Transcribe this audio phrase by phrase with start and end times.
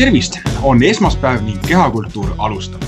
[0.00, 2.82] tervist, on esmaspäev ning kehakultuur alustab.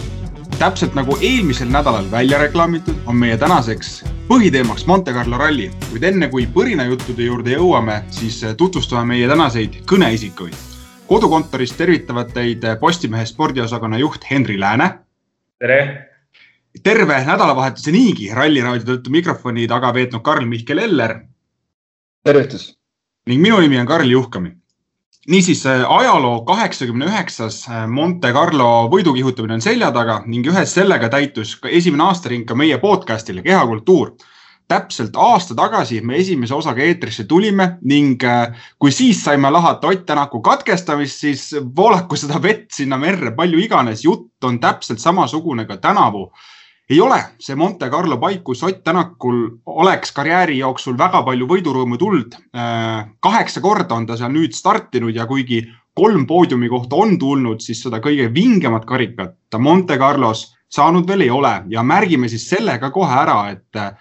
[0.58, 6.28] täpselt nagu eelmisel nädalal välja reklaamitud, on meie tänaseks põhiteemaks Monte Carlo ralli, kuid enne
[6.32, 10.56] kui põrinajuttude juurde jõuame, siis tutvustame meie tänaseid kõneisikuid.
[11.06, 14.88] kodukontorist tervitavad teid Postimehe spordiosakonna juht Henri Lääne.
[15.58, 16.08] tere!
[16.82, 21.20] terve nädalavahetuse niigi Ralliraadio tõttu mikrofoni taga veetnud Karl-Mihkel Eller.
[22.24, 22.78] tervitus!
[23.26, 24.61] ning minu nimi on Karl Juhkami
[25.28, 31.08] niisiis ajaloo kaheksakümne üheksas äh, Monte Carlo võidu kihutamine on selja taga ning ühes sellega
[31.12, 34.16] täitus ka esimene aastaring ka meie podcast'ile Kehakultuur.
[34.68, 40.06] täpselt aasta tagasi me esimese osaga eetrisse tulime ning äh, kui siis saime lahata Ott
[40.06, 45.76] Tänaku katkestamist, siis voolaku seda vett sinna merre palju iganes, jutt on täpselt samasugune ka
[45.76, 46.32] tänavu
[46.92, 51.98] ei ole see Monte Carlo paik, kus Ott Tänakul oleks karjääri jooksul väga palju võidurõõmu
[52.00, 52.36] tuld.
[52.56, 55.62] Äh, kaheksa korda on ta seal nüüd startinud ja kuigi
[55.96, 61.26] kolm poodiumi kohta on tulnud, siis seda kõige vingemat karikat ta Monte Carlos saanud veel
[61.26, 63.92] ei ole ja märgime siis selle ka kohe ära, et äh,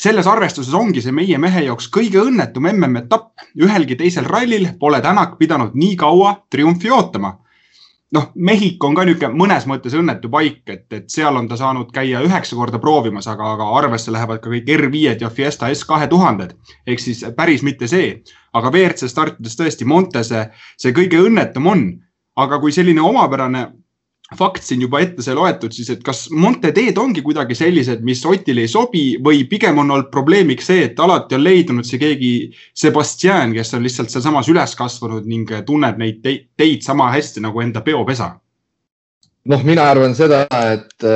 [0.00, 3.32] selles arvestuses ongi see meie mehe jaoks kõige õnnetum MM-etapp.
[3.60, 7.36] ühelgi teisel rallil pole Tänak pidanud nii kaua triumfi ootama
[8.12, 11.90] noh, Mehhiko on ka niisugune mõnes mõttes õnnetu paik, et, et seal on ta saanud
[11.94, 16.08] käia üheksa korda proovimas, aga, aga arvesse lähevad ka kõik R5-d ja Fiesta S kahe
[16.10, 18.20] tuhanded ehk siis päris mitte see.
[18.52, 20.42] aga WRC startides tõesti Monte see,
[20.76, 21.90] see kõige õnnetum on.
[22.36, 23.66] aga kui selline omapärane
[24.38, 28.22] fakt siin juba ette sai loetud, siis et kas Monte teed ongi kuidagi sellised, mis
[28.28, 32.34] Otile ei sobi või pigem on olnud probleemiks see, et alati on leidunud see keegi
[32.78, 37.82] Sebastian, kes on lihtsalt sealsamas üles kasvanud ning tunneb neid teid, sama hästi nagu enda
[37.86, 38.36] peopesa?
[39.50, 41.06] noh, mina arvan seda, et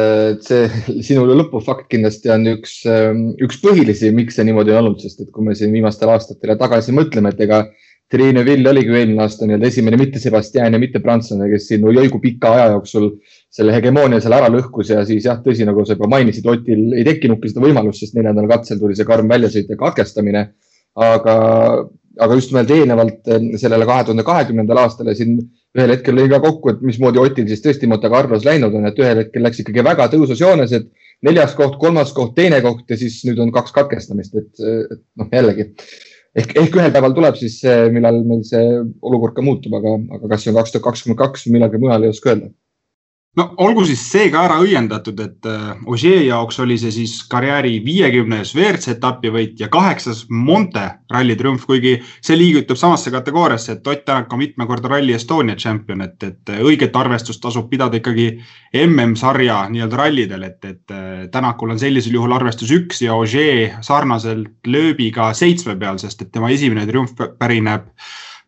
[0.42, 0.68] see
[1.06, 2.80] sinu lõpufakt kindlasti on üks,
[3.44, 6.94] üks põhilisi, miks see niimoodi on olnud, sest et kui me siin viimastel aastatel tagasi
[6.96, 7.62] mõtleme, et ega
[8.12, 12.20] Triinu Vill oligi eelmine aasta nii-öelda esimene mitte Sebastian ja mitte prantslane, kes siin Ojoigu
[12.20, 13.08] pika aja jooksul
[13.54, 17.06] selle hegemoonia seal ära lõhkus ja siis jah, tõsi, nagu sa juba mainisid, Otil ei
[17.08, 20.46] tekkinudki seda võimalust, sest neljandal katsel tuli see karm väljasõit ja katkestamine.
[20.94, 21.34] aga,
[22.22, 25.40] aga just nimelt eelnevalt eh, sellele kahe tuhande kahekümnendal aastale siin
[25.74, 29.00] ühel hetkel lõi ka kokku, et mismoodi Otil siis tõesti Monte Carlos läinud on, et
[29.00, 30.86] ühel hetkel läks ikkagi väga tõusus joones, et
[31.26, 34.52] neljas koht, kolmas koht, teine koht ja siis nüüd on kaks katkestamist, et,
[34.92, 35.72] et noh, jällegi
[36.40, 37.60] ehk, ehk ühel päeval tuleb siis,
[37.94, 38.64] millal meil see
[39.02, 42.14] olukord ka muutub, aga, aga kas see on kaks tuhat kakskümmend kaks millalgi mujal, ei
[42.14, 42.50] oska öelda
[43.38, 47.76] no olgu siis see ka ära õiendatud, et äh, Ogier jaoks oli see siis karjääri
[47.84, 53.86] viiekümnes WRC etapi võit ja kaheksas Monte ralli triumf, kuigi see liigutub samasse kategooriasse, et
[53.90, 58.28] Ott Tänak on mitme korda Rally Estonia tšempion, et, et õiget arvestust tasub pidada ikkagi
[58.84, 64.68] MM-sarja nii-öelda rallidel, et, et äh, Tänakul on sellisel juhul arvestus üks ja Ogier sarnaselt
[64.70, 67.90] lööbiga seitsme peal, sest et tema esimene triumf pärineb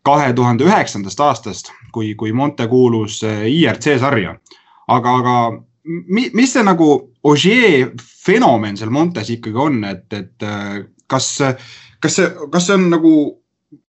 [0.07, 4.37] kahe tuhande üheksandast aastast, kui, kui Monte kuulus äh, IRC sarja
[4.87, 5.37] aga, aga
[6.11, 6.91] mis see nagu
[7.27, 11.33] Ogier fenomen seal Montes ikkagi on, et, et äh, kas,
[12.03, 13.13] kas see, kas see on nagu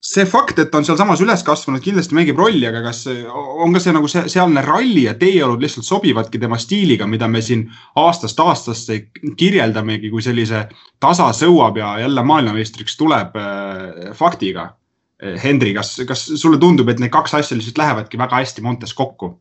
[0.04, 3.80] see fakt, et ta on sealsamas üles kasvanud, kindlasti mängib rolli, aga kas on ka
[3.80, 7.64] see nagu see, sealne ralli ja teeolud lihtsalt sobivadki tema stiiliga, mida me siin
[8.02, 9.00] aastast aastasse
[9.40, 10.66] kirjeldamegi kui sellise
[11.00, 14.74] tasa sõuab ja jälle maailmameistriks tuleb äh, faktiga
[15.22, 19.36] Hendri, kas, kas sulle tundub, et need kaks asja lihtsalt lähevadki väga hästi Montes kokku?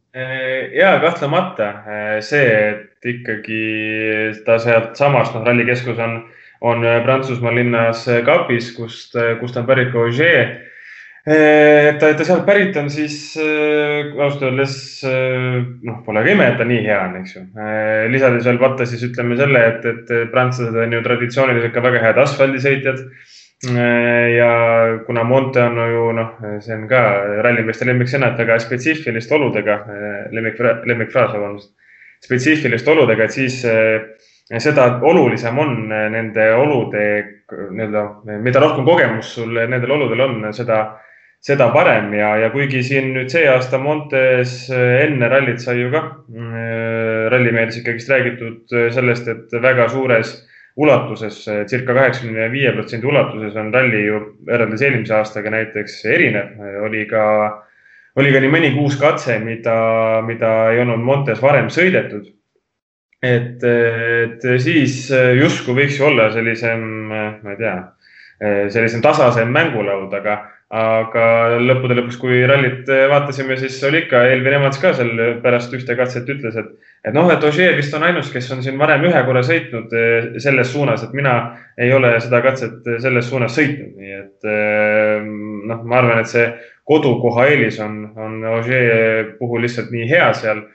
[0.78, 1.70] ja kahtlemata
[2.22, 3.64] see, et ikkagi
[4.46, 6.20] ta sealtsamast, noh, rallikeskus on,
[6.62, 10.54] on Prantsusmaa linnas Capis, kust, kust on pärit ka Ogier.
[11.26, 16.84] ta, ta sealt pärit on, siis ausalt öeldes noh, pole ka ime, et ta nii
[16.86, 17.48] hea on, eks ju.
[18.14, 22.28] lisades veel vaata siis ütleme selle, et, et prantslased on ju traditsiooniliselt ka väga head
[22.28, 23.08] asfaldisõitjad
[24.38, 27.02] ja kuna Monte on ju noh, see on ka
[27.46, 30.60] rallimeeste lemmiksõna, et väga spetsiifiliste oludega, äh, lemmik,
[30.90, 31.72] lemmikfraas, vabandust,
[32.24, 34.04] spetsiifiliste oludega, et siis äh,
[34.60, 37.06] seda olulisem on nende olude
[37.54, 38.04] nii-öelda,
[38.44, 40.82] mida rohkem kogemust sul nendel oludel on, seda,
[41.44, 42.12] seda parem.
[42.18, 46.04] Ja, ja kuigi siin nüüd see aasta Montes enne rallit sai ju ka
[47.32, 50.36] rallimeeles ikkagist räägitud sellest, et väga suures
[50.76, 56.56] ulatuses, circa kaheksakümne viie protsendi ulatuses on ralli ju võrreldes eelmise aastaga näiteks erinev.
[56.88, 57.26] oli ka,
[58.18, 59.76] oli ka nii mõnigi uus katse, mida,
[60.26, 62.32] mida ei olnud Montes varem sõidetud.
[63.24, 65.06] et, et siis
[65.40, 66.82] justkui võiks ju olla sellisem,
[67.14, 67.78] ma ei tea,
[68.74, 70.42] sellisem tasasem mängulaud, aga,
[70.74, 71.26] aga
[71.62, 75.12] lõppude lõpuks, kui rallit vaatasime, siis oli ikka Elvin Evans ka seal
[75.44, 76.72] pärast ühte katset ütles, et,
[77.06, 80.32] et noh, et Ogier vist on ainus, kes on siin varem ühe korra sõitnud eh,
[80.42, 81.36] selles suunas, et mina
[81.78, 85.30] ei ole seda katset selles suunas sõitnud, nii et eh,
[85.70, 86.48] noh, ma arvan, et see
[86.90, 90.66] kodukoha eelis on, on Ogier puhul lihtsalt nii hea seal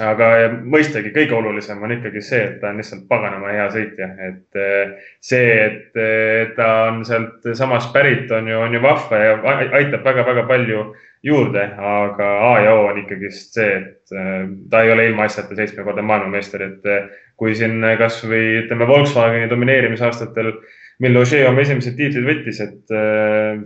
[0.00, 0.26] aga
[0.64, 4.92] mõistagi kõige olulisem on ikkagi see, et ta on lihtsalt paganama hea sõitja, et eh,
[5.20, 9.34] see, et eh, ta on sealt samast pärit, on ju, on ju vahva ja
[9.80, 10.84] aitab väga-väga palju
[11.22, 16.06] juurde, aga A ja O on ikkagist see, et eh, ta ei ole ilmaasjata seitsmekordne
[16.08, 16.92] maailmameister, et
[17.36, 20.54] kui siin kasvõi ütleme Volkswageni domineerimisaastatel,
[21.02, 22.92] mil Ogier oma esimesed tiitlid võttis, et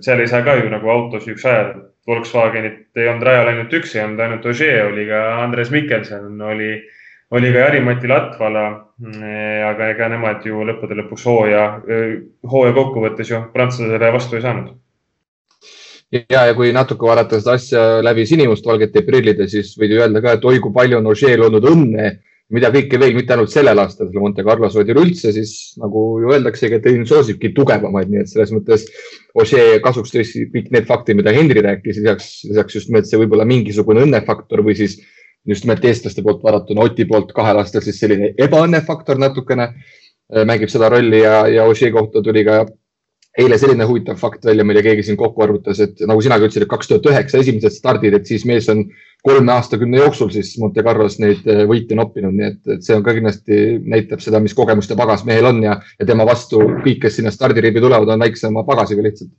[0.02, 3.94] seal ei saa ka ju nagu autos üks ajada Volkswagenit ei olnud rajal ainult üks,
[3.96, 6.70] ei olnud ainult Ogier, oli ka Andres Mikkelson, oli,
[7.34, 8.66] oli ka Jari-Mati Latvala.
[9.70, 11.64] aga ega nemad ju lõppude lõpuks hooaja,
[12.48, 14.70] hooaja kokkuvõttes ju prantslasele vastu ei saanud.
[16.12, 20.38] ja, ja kui natuke vaadata seda asja läbi sinimustvalgete prillide, siis võid ju öelda ka,
[20.38, 22.14] et oi kui palju on Ogier olnud õnne
[22.54, 25.52] mida kõike veel, mitte ainult sellel aastal selle Monte Carlos, vaid üleüldse siis
[25.82, 28.86] nagu ju öeldaksegi, et õnn soosibki tugevamaid, nii et selles mõttes
[29.36, 33.44] Ožee kasuks tõesti kõik need faktid, mida Henri rääkis, lisaks, lisaks just nimelt see võib-olla
[33.48, 35.00] mingisugune õnnefaktor või siis
[35.46, 40.72] just nimelt eestlaste poolt vaadatuna Oti poolt kahel aastal siis selline ebaõnnefaktor natukene äh, mängib
[40.72, 42.62] seda rolli ja, ja Ožee kohta tuli ka
[43.36, 46.70] eile selline huvitav fakt välja, mille keegi siin kokku arvutas, et nagu sinagi ütlesid, et
[46.70, 48.86] kaks tuhat üheksa esimesed stardid, et siis mees on
[49.26, 53.04] kolme aastakümne jooksul siis Monte Carlos neid eh, võite noppinud, nii et, et see on
[53.04, 57.18] ka kindlasti näitab seda, mis kogemuste pagas mehel on ja, ja tema vastu kõik, kes
[57.20, 59.32] sinna stardiribi tulevad, on väiksema pagasiga lihtsalt.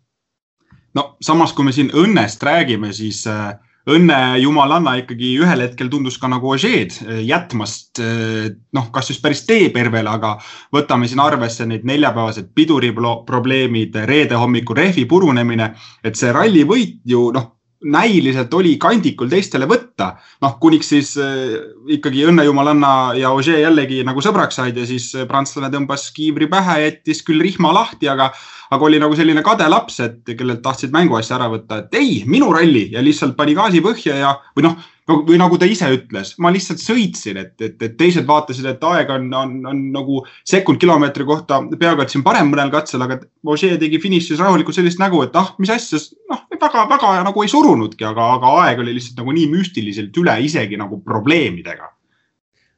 [0.97, 3.55] no samas, kui me siin õnnest räägime, siis äh,
[3.87, 9.45] õnne jumalanna ikkagi ühel hetkel tundus ka nagu Ožeed äh, jätmast noh, kas just päris
[9.47, 10.35] teepervele, aga
[10.75, 15.71] võtame siin arvesse neid neljapäevased piduriprobleemid, reede hommikul rehvi purunemine,
[16.03, 20.15] et see rallivõit ju noh näiliselt oli kandikul teistele võtta.
[20.41, 21.57] noh, kuniks siis äh,
[21.93, 26.79] ikkagi õnnejumalanna ja Ožee jällegi nagu sõbraks said ja siis äh, prantslane tõmbas kiivri pähe,
[26.85, 28.31] jättis küll rihma lahti, aga,
[28.71, 32.49] aga oli nagu selline kade laps, et kellelt tahtsid mänguasja ära võtta, et ei, minu
[32.55, 34.77] ralli ja lihtsalt pani gaasi põhja ja, või noh
[35.07, 39.11] või nagu ta ise ütles, ma lihtsalt sõitsin, et, et, et teised vaatasid, et aeg
[39.13, 43.77] on, on, on nagu sekund kilomeetri kohta peaaegu et siin parem mõnel katsel, aga Ožee
[43.79, 46.01] tegi finišis rahulikult sellist nägu, et ah, mis asja,
[46.31, 50.79] noh, väga-väga nagu ei surunudki, aga, aga aeg oli lihtsalt nagu nii müstiliselt üle isegi
[50.79, 51.93] nagu probleemidega.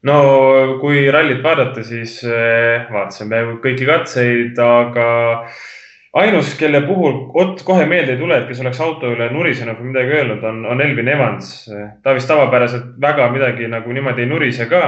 [0.08, 0.20] No
[0.80, 5.08] kui rallit vaadata, siis eh, vaatasime kõiki katseid, aga
[6.20, 9.92] ainus, kelle puhul Ott kohe meelde ei tule, et kes oleks auto üle nurisenud või
[9.94, 11.54] midagi öelnud, on, on Elvin Evans.
[12.04, 14.84] ta vist tavapäraselt väga midagi nagu niimoodi ei nurise ka.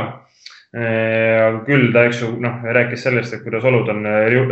[1.68, 4.06] küll ta, eks ju, noh, rääkis sellest, et kuidas olud on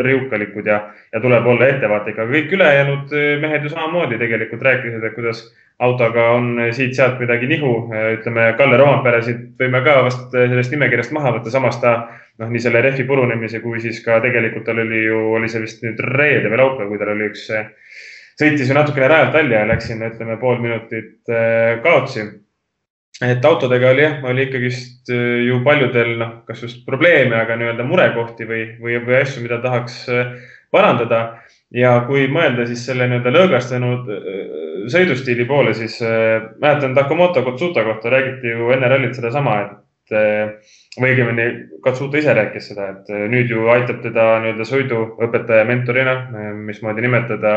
[0.03, 0.81] riukalikud ja,
[1.13, 5.45] ja tuleb olla ettevaatlik, aga kõik ülejäänud mehed ju samamoodi tegelikult rääkisid, et kuidas
[5.79, 7.73] autoga on siit-sealt midagi nihu.
[8.17, 11.93] ütleme, Kalle Roompere siit võime ka vast sellest nimekirjast maha võtta, samas ta
[12.39, 15.83] noh, nii selle rehvi purunemise kui siis ka tegelikult tal oli ju, oli see vist
[15.85, 17.47] nüüd reede või laupäev, kui tal oli üks,
[18.39, 22.27] sõitis ju natukene rajalt välja ja läks sinna, ütleme, pool minutit äh, kaotsi.
[23.25, 27.87] et autodega oli jah, oli ikkagist äh, ju paljudel noh, kas just probleeme, aga nii-öelda
[27.87, 30.33] murekohti või, või, või asju, mida tahaks äh,
[30.71, 31.39] parandada.
[31.71, 34.07] ja kui mõelda siis selle nii-öelda lõõgastunud
[34.87, 35.99] sõidustiili poole, siis
[36.61, 39.77] mäletan Takamoto Kotsuta kohta räägiti ju enne rallit sedasama, et
[40.97, 41.45] või õigemini
[41.83, 47.05] Katsuta ise rääkis seda, et äh, nüüd ju aitab teda nii-öelda sõiduõpetaja mentorina, äh, mismoodi
[47.05, 47.51] nimetada,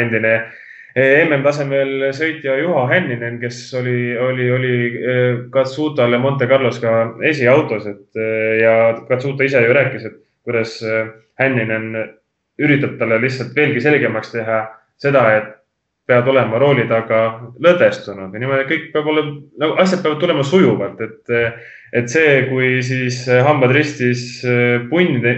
[0.00, 4.74] endine äh, MM-tasemel sõitja Juha Hänninen, kes oli, oli, oli
[5.54, 6.94] Katsutale Monte Carlos ka
[7.28, 8.22] esiautos, et
[8.62, 10.18] ja Katsuta ise ju rääkis, et
[10.48, 10.80] kuidas
[11.38, 11.92] Hänninen
[12.58, 14.64] üritab talle lihtsalt veelgi selgemaks teha
[14.98, 15.54] seda, et
[16.08, 17.20] pead olema rooli taga
[17.60, 21.34] lõdvestunud ja niimoodi kõik peab olema, nagu asjad peavad tulema sujuvalt, et,
[22.00, 24.24] et see, kui siis hambad ristis
[24.88, 25.34] punnide,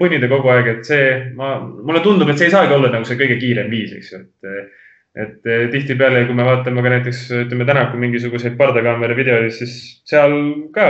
[0.00, 3.20] punnida kogu aeg, et see, ma, mulle tundub, et see ei saagi olla nagu see
[3.20, 4.76] kõige kiirem viis, eks ju, et
[5.18, 9.72] et tihtipeale, kui me vaatame ka näiteks ütleme tänaku mingisuguseid pardakaamera videoid, siis
[10.06, 10.34] seal
[10.76, 10.84] ka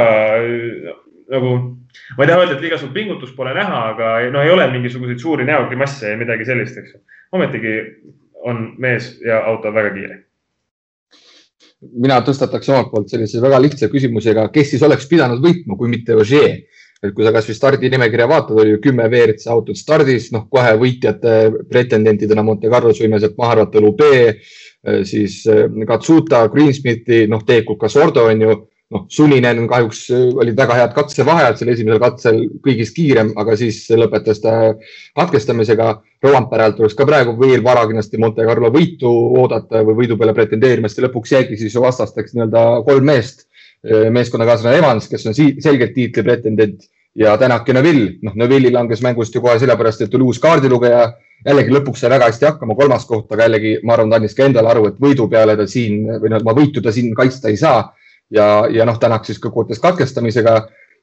[1.33, 1.53] nagu,
[2.17, 5.23] ma ei taha öelda, et liiga suurt pingutust pole näha, aga no ei ole mingisuguseid
[5.23, 7.01] suuri näogrimasse ja midagi sellist, eks ju.
[7.39, 7.75] ometigi
[8.47, 10.25] on mees ja auto väga kiire?
[11.79, 16.17] mina tõstataks omalt poolt sellise väga lihtsa küsimusega, kes siis oleks pidanud võitma, kui mitte
[16.19, 16.65] Ogier.
[16.99, 21.35] et kui sa kasvõi stardinimekirja vaatad, oli ju kümme WRC autot stardis, noh, kohe võitjate
[21.71, 24.41] pretendentidena Monte Carlos võime sealt maha arvata Lube,
[25.07, 25.45] siis
[25.87, 28.57] Katsuta, Greensmiti, noh, tegelikult ka Sordo on ju
[28.95, 34.41] noh, Suninen kahjuks olid väga head katsevaheajad seal esimesel katsel, kõigist kiirem, aga siis lõpetas
[34.45, 34.55] ta
[35.19, 35.97] katkestamisega.
[36.25, 40.91] Roampäralt tuleks ka praegu veel vara kindlasti Monte Carlo võitu oodata või võidu peale pretendeerima,
[40.91, 43.47] sest lõpuks jäigi siis ju vastasteks nii-öelda kolm meest.
[43.87, 48.17] meeskonnakaaslane Evans, kes on selgelt tiitli pretendent ja Tänak ja Neville.
[48.23, 51.13] noh, Neville'i langes mängust ju kohe sellepärast, et tuli uus kaardilugeja
[51.47, 54.49] jällegi lõpuks sai väga hästi hakkama, kolmas koht, aga jällegi ma arvan, ta andis ka
[54.49, 57.57] endale aru, et võidu peale ta siin või noh, ma võitu ta siin kaitsta ei
[57.57, 57.85] saa
[58.31, 60.55] ja, ja noh, Tänak siis ka kokkuvõttes katkestamisega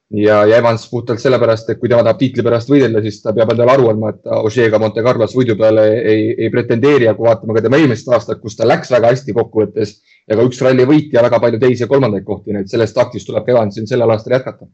[0.10, 3.53] ja, ja Evans puhtalt sellepärast, et kui tema tahab tiitli pärast võidelda, siis ta peab
[3.53, 7.58] endale aru andma, et Ožeega Monte Carlos võidu peale ei, ei pretendeeri ja kui vaatame
[7.58, 9.98] ka tema eelmist aastat, kus ta läks väga hästi kokkuvõttes
[10.29, 12.98] ja ka üks ralli võit ja väga palju teisi ja kolmandaid kohti, nii et sellest
[12.98, 14.70] taktist tuleb Evansil sellel aastal jätkata.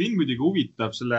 [0.00, 1.18] Mind muidugi huvitab selle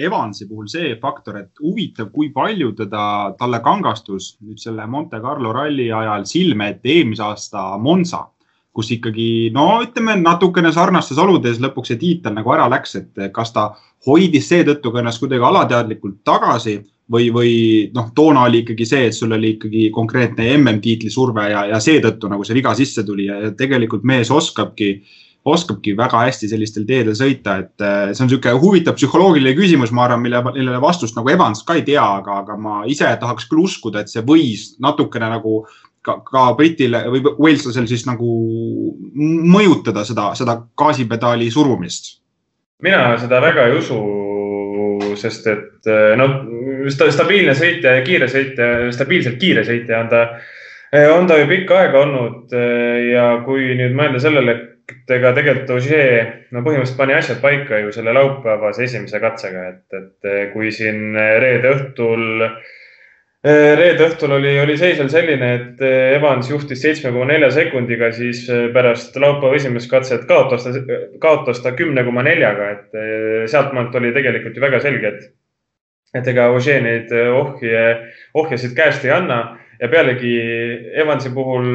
[0.00, 5.52] Evansi puhul see faktor, et huvitav, kui palju teda, talle kangastus nüüd selle Monte Carlo
[5.52, 8.22] ralli ajal silme ette eelmise aasta Monza
[8.74, 13.54] kus ikkagi no ütleme natukene sarnastes oludes lõpuks see tiitel nagu ära läks, et kas
[13.54, 13.68] ta
[14.06, 17.52] hoidis seetõttu ka ennast kuidagi alateadlikult tagasi või, või
[17.94, 22.30] noh, toona oli ikkagi see, et sul oli ikkagi konkreetne MM-tiitli surve ja, ja seetõttu
[22.32, 24.90] nagu see viga sisse tuli ja tegelikult mees oskabki,
[25.44, 30.08] oskabki väga hästi sellistel teedel sõita, et eh, see on niisugune huvitav psühholoogiline küsimus, ma
[30.08, 33.66] arvan, mille, millele vastust nagu Evans ka ei tea, aga, aga ma ise tahaks küll
[33.66, 35.62] uskuda, et see võis natukene nagu
[36.04, 38.28] ka, ka Britile või Waleslasel siis nagu
[39.14, 42.18] mõjutada seda, seda gaasipedaali surumist?
[42.84, 43.96] mina seda väga ei usu,
[45.16, 45.88] sest et
[46.20, 46.34] noh,
[46.90, 50.24] stabiilne sõitja ja kiire sõitja, stabiilselt kiire sõitja on ta,
[51.14, 52.52] on ta ju pikka aega olnud
[53.08, 54.56] ja kui nüüd mõelda sellele,
[54.90, 60.00] et ega tegelikult Ogier no põhimõtteliselt pani asjad paika ju selle laupäevase esimese katsega, et,
[60.02, 62.74] et kui siin reede õhtul Äh,
[63.44, 68.08] reede õhtul oli, oli seis veel selline, et äh, Evans juhtis seitsme koma nelja sekundiga,
[68.16, 70.72] siis äh, pärast laupäeva esimest katset kaotas ta,
[71.20, 75.28] kaotas ta kümne koma neljaga, et sealtmaalt oli tegelikult ju väga selge, et,
[76.16, 77.84] et ega Ožee neid ohje,
[78.34, 79.42] ohjasid käest ei anna
[79.84, 80.32] ja pealegi
[81.02, 81.66] Evansi puhul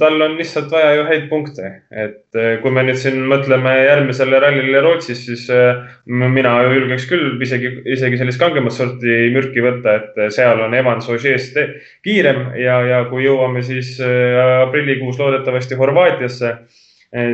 [0.00, 4.40] tal on lihtsalt vaja ju häid punkte, et eh, kui me nüüd siin mõtleme järgmisele
[4.42, 10.20] rallile Rootsis, siis eh, mina julgeks küll isegi, isegi sellist kangemat sorti mürki võtta, et
[10.22, 11.58] eh, seal on Evans Ožeest
[12.06, 16.54] kiirem ja, ja kui jõuame siis aprillikuus loodetavasti Horvaatiasse,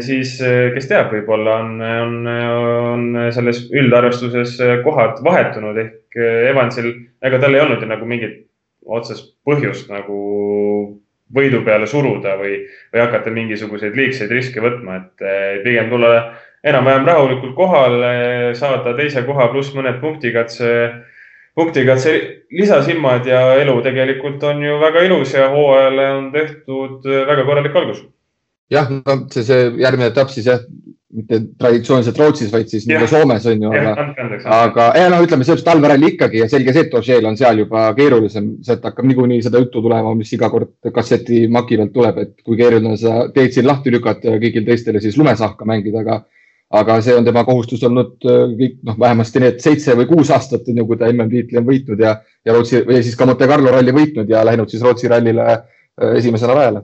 [0.07, 0.37] siis
[0.75, 2.17] kes teab, võib-olla on, on,
[2.95, 6.21] on selles üldarvestuses kohad vahetunud ehk
[6.51, 6.93] Evansil,
[7.27, 8.45] ega tal ei olnud ju nagu mingit
[8.87, 10.19] otsest põhjust nagu
[11.35, 12.59] võidu peale suruda või,
[12.93, 16.15] või hakata mingisuguseid liigseid riske võtma, et eh, pigem tulla
[16.65, 18.13] enam-vähem rahulikult kohale,
[18.57, 20.71] saada teise koha pluss mõned punktikatse,
[21.57, 22.15] punktikatse
[22.55, 28.05] lisasilmad ja elu tegelikult on ju väga ilus ja hooajale on tehtud väga korralik algus.
[28.73, 30.63] jah, no see, see järgmine etapp siis jah,
[31.15, 34.07] mitte traditsiooniliselt Rootsis, vaid siis nii-öelda Soomes on ju, aga,
[34.57, 37.87] aga ja no ütleme, see talveralli ikkagi ja selge see, et Ožeel on seal juba
[37.97, 42.35] keerulisem, sealt hakkab niikuinii seda juttu tulema, mis iga kord kasseti maki pealt tuleb, et
[42.43, 46.23] kui keeruline seda teed siin lahti lükata ja kõigil teistele siis lumesahka mängida, aga
[46.75, 50.67] aga see on tema kohustus olnud äh, kõik noh, vähemasti need seitse või kuus aastat
[50.71, 53.71] on ju, kui ta MM-tiitli on võitnud ja, ja Rootsi või siis ka Monte Carlo
[53.71, 55.63] ralli võitnud ja läinud siis Rootsi rallile äh,
[56.19, 56.83] esimesena rajale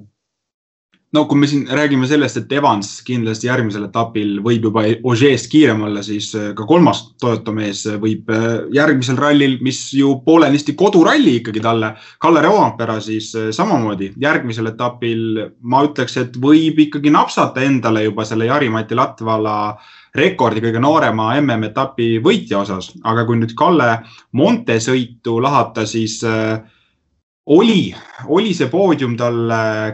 [1.12, 5.83] no kui me siin räägime sellest, et Evans kindlasti järgmisel etapil võib juba Ožeest kiirem
[5.88, 11.38] olla, siis äh, ka kolmas Toyota mees võib äh, järgmisel rallil, mis ju poolenisti koduralli
[11.40, 14.12] ikkagi talle, Kalle Roompere siis äh, samamoodi.
[14.23, 19.57] Järgmisel etapil ma ütleks, et võib ikkagi napsata endale juba selle Jari-Mati Latvala
[20.14, 24.00] rekordi kõige noorema MM-etapi võitja osas, aga kui nüüd Kalle
[24.38, 26.61] Monte sõitu lahata, siis äh,
[27.47, 27.94] oli,
[28.26, 29.38] oli see poodium tal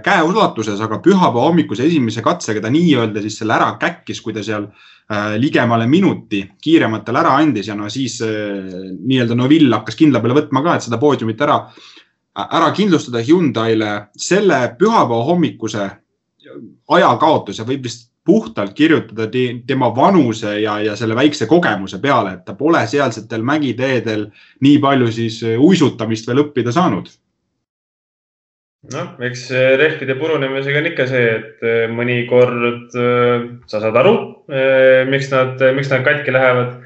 [0.05, 4.67] käeulatuses, aga pühapäeva hommikuse esimese katsega ta nii-öelda siis selle ära käkkis, kui ta seal
[4.67, 8.67] äh, ligemale minuti kiirematel ära andis ja no siis äh,
[8.99, 11.61] nii-öelda Noville hakkas kindla peale võtma ka, et seda poodiumit ära,
[12.45, 15.89] ära kindlustada Hyundai'le selle pühapäeva hommikuse
[16.93, 19.29] ajakaotuse võib vist puhtalt kirjutada
[19.67, 24.27] tema vanuse ja, ja selle väikse kogemuse peale, et ta pole sealsetel mägiteedel
[24.67, 27.07] nii palju siis uisutamist veel õppida saanud
[28.93, 29.47] noh, eks
[29.81, 34.17] rehvide purunemisega on ikka see, et eh, mõnikord eh, sa saad aru,
[34.51, 36.77] eh, miks nad, miks nad katki lähevad.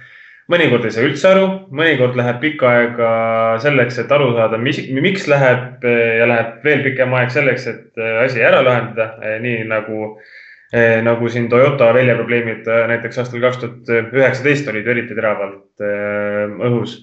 [0.51, 1.47] mõnikord ei saa üldse aru,
[1.79, 3.11] mõnikord läheb pikka aega
[3.63, 8.43] selleks, et aru saada, mis, miks läheb ja läheb veel pikem aeg selleks, et asi
[8.43, 10.17] ära lahendada, nii nagu,
[11.07, 15.87] nagu siin Toyota väljaprobleemid näiteks aastal kaks tuhat üheksateist olid eriti teravalt
[16.67, 16.99] õhus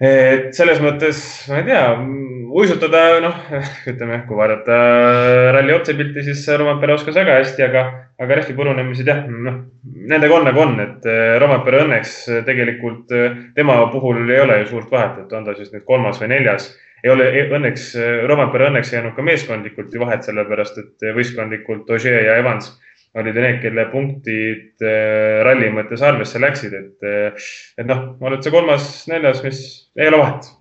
[0.00, 1.82] et selles mõttes, ma ei tea,
[2.50, 3.36] uisutada, noh,
[3.90, 4.76] ütleme, kui vaadata
[5.54, 7.84] ralli otsepilti, siis Rompere oskas väga hästi, aga,
[8.20, 9.62] aga rehvi purunemised jah, noh,
[10.10, 13.10] nendega on nagu on, et äh, Rompere õnneks tegelikult
[13.56, 16.70] tema puhul ei ole ju suurt vahet, et on ta siis nüüd kolmas või neljas.
[17.04, 17.90] ei ole õnneks,
[18.28, 22.74] Rompere õnneks ei jäänud ka meeskondlikult ju vahet, sellepärast et võistkondlikult Ogier ja Evans
[23.18, 24.84] olid need, kelle punktid
[25.42, 27.10] ralli mõttes arvesse läksid, et,
[27.80, 29.66] et noh, oled sa kolmas, neljas, mis
[29.98, 30.52] ei ole vahet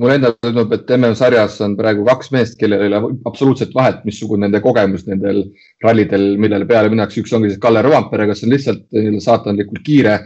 [0.00, 4.46] mulle endale tundub, et MM-sarjas on praegu kaks meest, kellel ei ole absoluutselt vahet, missugune
[4.46, 5.42] nende kogemus nendel
[5.84, 7.20] rallidel, millele peale minnakse.
[7.20, 10.16] üks ongi siis Kalle Rovampere, kes on lihtsalt saatanlikult kiire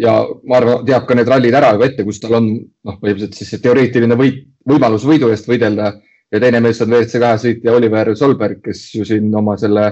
[0.00, 0.14] ja
[0.48, 3.52] ma arvan, teab ka need rallid ära juba ette, kus tal on noh, põhimõtteliselt siis
[3.52, 5.98] see teoreetiline võit, võimalus võidu eest võidelda.
[6.30, 9.88] ja teine mees on WRC kahe sõitja Oliver Solberg, kes ju siin oma selle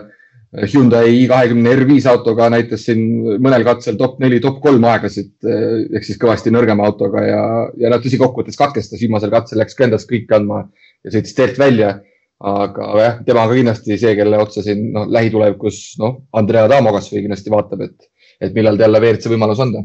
[0.48, 3.02] Hyundai i20 R5 autoga näitas siin
[3.36, 7.42] mõnel katsel top neli, top kolm aegasid ehk siis kõvasti nõrgema autoga ja,
[7.76, 10.62] ja noh, tõsi, kokkuvõttes katkestas viimasel katsel, läks ka endast kõike andma
[11.04, 11.98] ja sõitis teelt välja.
[12.38, 17.24] aga jah, tema ka kindlasti see, kelle otsa siin noh, lähitulevikus noh, Andrea Damo kasvõi
[17.24, 19.82] kindlasti vaatab, et, et millal ta jälle WRC võimalus anda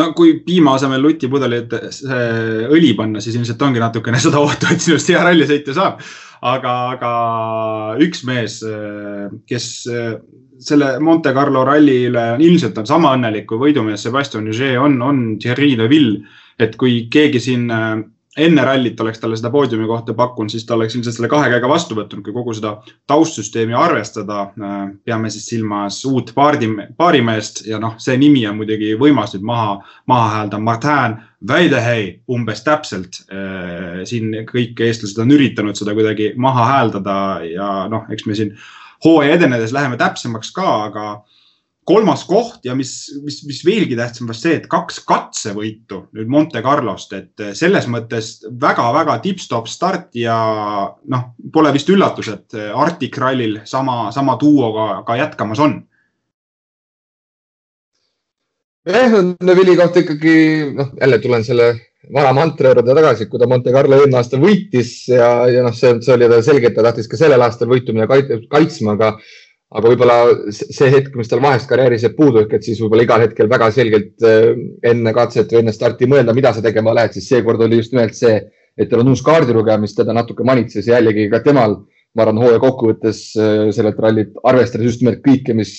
[0.00, 1.80] no kui piima asemel lutipudeli ette
[2.72, 6.00] õli panna, siis ilmselt ongi natukene seda ohtu, et sinust hea rallisõitja saab
[6.44, 7.12] aga, aga
[8.04, 8.58] üks mees,
[9.48, 9.68] kes
[10.64, 15.22] selle Monte Carlo ralli üle ilmselt on sama õnnelik kui võidumees Sebastian Ogier on, on
[15.42, 16.24] Thierry Neville.
[16.58, 17.64] et kui keegi siin
[18.36, 21.68] enne rallit oleks talle seda poodiumi kohta pakkunud, siis ta oleks ilmselt selle kahe käega
[21.70, 22.74] vastu võtnud, kui kogu seda
[23.10, 24.48] taustsüsteemi arvestada.
[24.58, 29.46] Äh, peame siis silmas uut paari, paarimeest ja noh, see nimi on muidugi võimas nüüd
[29.46, 29.76] maha,
[30.10, 30.60] maha häälda.
[30.62, 33.22] Martin Väidehei umbes täpselt.
[33.30, 38.56] Äh, siin kõik eestlased on üritanud seda kuidagi maha hääldada ja noh, eks me siin
[39.04, 41.08] hooaja edenedes läheme täpsemaks ka, aga
[41.84, 42.92] kolmas koht ja mis,
[43.24, 48.38] mis, mis veelgi tähtsam vast see, et kaks katsevõitu nüüd Monte Carlost, et selles mõttes
[48.60, 50.36] väga-väga tipp-stopp start ja
[51.12, 55.82] noh, pole vist üllatus, et Arctic Rallyl sama, sama duoga ka jätkamas on.
[58.88, 60.36] jah, Neville'i kohta ikkagi
[60.76, 61.74] noh, jälle tulen selle
[62.12, 65.94] vana mantra juurde tagasi, kui ta Monte Carlo eelmine aasta võitis ja, ja noh, see,
[66.04, 69.14] see oli ta selge, et ta tahtis ka sellel aastal võitu minna kaitsma, aga
[69.74, 70.16] aga võib-olla
[70.54, 73.70] see hetk, mis tal vahest karjääris jääb puudu, ehk et siis võib-olla igal hetkel väga
[73.74, 74.52] selgelt äh,
[74.86, 78.14] enne katset või enne starti mõelda, mida sa tegema lähed, siis seekord oli just nimelt
[78.18, 78.38] see,
[78.78, 81.80] et tal on uus kaardilugeja, mis teda natuke manitses ja jällegi ka temal,
[82.14, 85.72] ma arvan, hooaja kokkuvõttes äh, sellelt rallit, arvestades just nimelt kõike, mis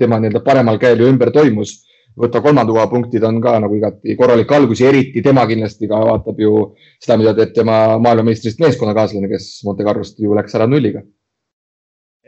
[0.00, 1.78] tema nii-öelda paremal käel ju ümber toimus,
[2.18, 6.00] võtta kolmanda koha punktid on ka nagu igati korralik algus ja eriti tema kindlasti ka
[6.08, 11.04] vaatab ju seda, mida teeb tema maailmameistrist meeskonnakaaslane, kes Monte Carlost ju läks ära nulliga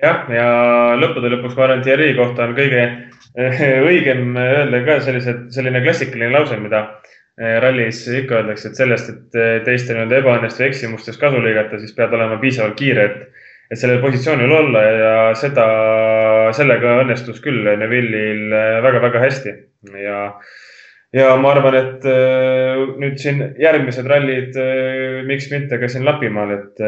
[0.02, 0.48] jah, ja
[0.98, 6.30] lõppude lõpuks ma arvan, Thierry kohta on kõige eh, õigem öelda ka sellised, selline klassikaline
[6.34, 6.84] lause, mida
[7.40, 11.96] eh, rallis ikka öeldakse, et sellest, et eh, teiste nii-öelda ebaõnnestu eksimustes kasu lõigata, siis
[11.96, 15.66] pead olema piisavalt kiire, et, et sellel positsioonil olla ja seda,
[16.56, 18.48] sellega õnnestus küll Neville'il
[18.84, 19.58] väga-väga hästi.
[19.98, 20.22] Ja
[21.16, 22.02] ja ma arvan, et
[23.00, 24.56] nüüd siin järgmised rallid,
[25.24, 26.82] miks mitte ka siin Lapimaal, et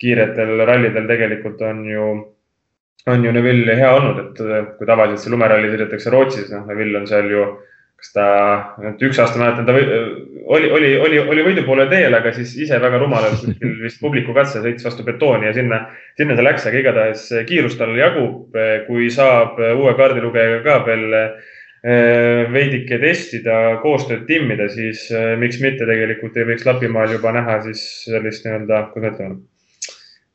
[0.00, 2.06] kiiretel rallidel tegelikult on ju,
[3.10, 7.08] on ju Neville hea olnud, et kui tavaliselt see lumeralli sõidetakse Rootsis, noh, Neville on
[7.10, 7.44] seal ju,
[8.00, 8.26] kas ta,
[8.96, 13.00] üks aasta mäletan, ta oli, oli, oli, oli võidu poole teel, aga siis ise väga
[13.02, 13.44] rumalalt
[13.84, 15.82] vist publiku katse sõitis vastu betooni ja sinna,
[16.16, 18.56] sinna see läks, aga igatahes kiirust tal jagub,
[18.88, 25.88] kui saab uue kaardilugejaga ka veel eh, veidike testida, koostööd timmida, siis eh, miks mitte
[25.88, 29.40] tegelikult ei võiks Lapimaal juba näha siis sellist nii-öelda, kuidas ma ütlen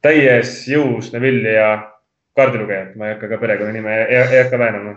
[0.06, 1.74] täies jõus Neville'i ja
[2.38, 4.96] kaardilugejat, ma ei hakka ka perekonnanime, ei hakka väänama.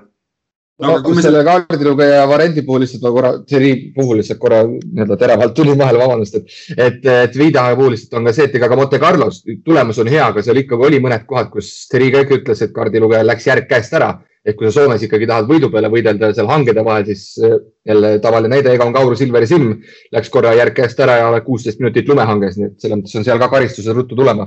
[0.79, 4.61] No, no kui me selle kaardilugeja variandi puhul lihtsalt ma korra, seri puhul lihtsalt korra
[4.69, 8.55] nii-öelda teravalt tulin vahele, vabandust, et, et, et Vida puhul lihtsalt on ka see, et
[8.55, 12.13] ega ka Monte Carlos tulemus on hea, aga seal ikkagi oli mõned kohad, kus Terri
[12.15, 14.19] ka ikka ütles, et kaardilugejal läks järg käest ära.
[14.49, 18.15] et kui sa Soomes ikkagi tahad võidu peale võidelda seal hangede vahel, siis eh, jälle
[18.23, 19.67] tavaline näide, Egon Kaur Silveri Sim
[20.15, 23.27] läks korra järg käest ära ja oled kuusteist minutit lumehanges, nii et selles mõttes on
[23.27, 24.47] seal ka karistused ruttu tulema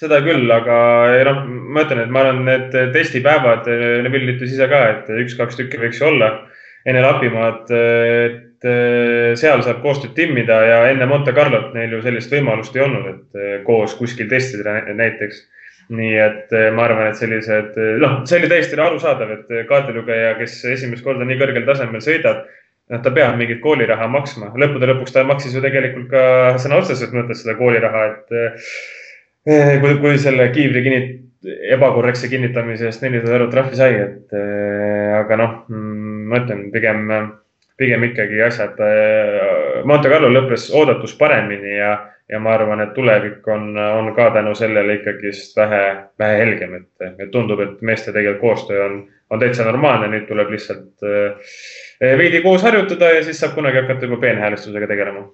[0.00, 0.76] seda küll, aga
[1.28, 1.40] noh,
[1.74, 3.66] ma ütlen, et ma arvan, need testipäevad,
[4.04, 6.32] Neville ütles ise ka, et üks-kaks tükki võiks ju olla
[6.88, 12.32] enne Lapimaad, et eh, seal saab koostööd timmida ja enne Monte Carlot neil ju sellist
[12.32, 15.46] võimalust ei olnud, et eh, koos kuskil testida näiteks.
[15.88, 21.00] nii et ma arvan, et sellised, noh, see oli täiesti arusaadav, et kaardilugeja, kes esimest
[21.00, 22.42] korda nii kõrgel tasemel sõidab,
[22.92, 24.50] noh, ta peab mingit kooliraha maksma.
[24.52, 26.22] lõppude lõpuks ta maksis ju tegelikult ka
[26.60, 28.36] sõna otseses mõttes seda kooliraha, et
[29.48, 35.38] kui, kui selle kiivri kinnit-, ebakorrektse kinnitamise eest nelisada eurot trahvi sai, et äh, aga
[35.40, 37.08] noh, mm, ma ütlen pigem,
[37.78, 41.92] pigem ikkagi asjad äh, Monte Carlo lõppes oodatust paremini ja,
[42.28, 45.82] ja ma arvan, et tulevik on, on ka tänu sellele ikkagist vähe,
[46.18, 50.50] vähe helgem, et, et tundub, et meeste tegelikult koostöö on, on täitsa normaalne, nüüd tuleb
[50.52, 51.06] lihtsalt
[52.00, 55.28] veidi koos harjutada ja siis saab kunagi hakata juba peenhäälestusega tegelema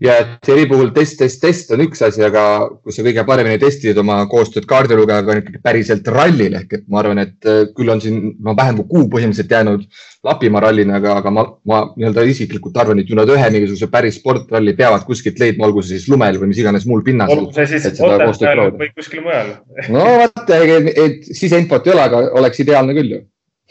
[0.00, 2.42] ja Thierry puhul test, test, test on üks asi, aga
[2.84, 6.56] kus sa kõige paremini testid oma koostööd kaardilugejaga on ikkagi päriselt rallil.
[6.60, 9.84] Ehk et ma arvan, et äh, küll on siin no vähem kui kuu põhimõtteliselt jäänud
[10.24, 14.18] Lapimaa rallini, aga, aga ma, ma nii-öelda isiklikult arvan, et ju nad ühe mingisuguse päris
[14.20, 17.40] sportralli peavad kuskilt leidma, olgu see siis lumel või mis iganes muul pinnasel.
[17.40, 19.54] olgu see siis Otepääl või kuskil mujal.
[19.92, 23.22] No vot, et siseinfot ei ole, aga oleks ideaalne küll ju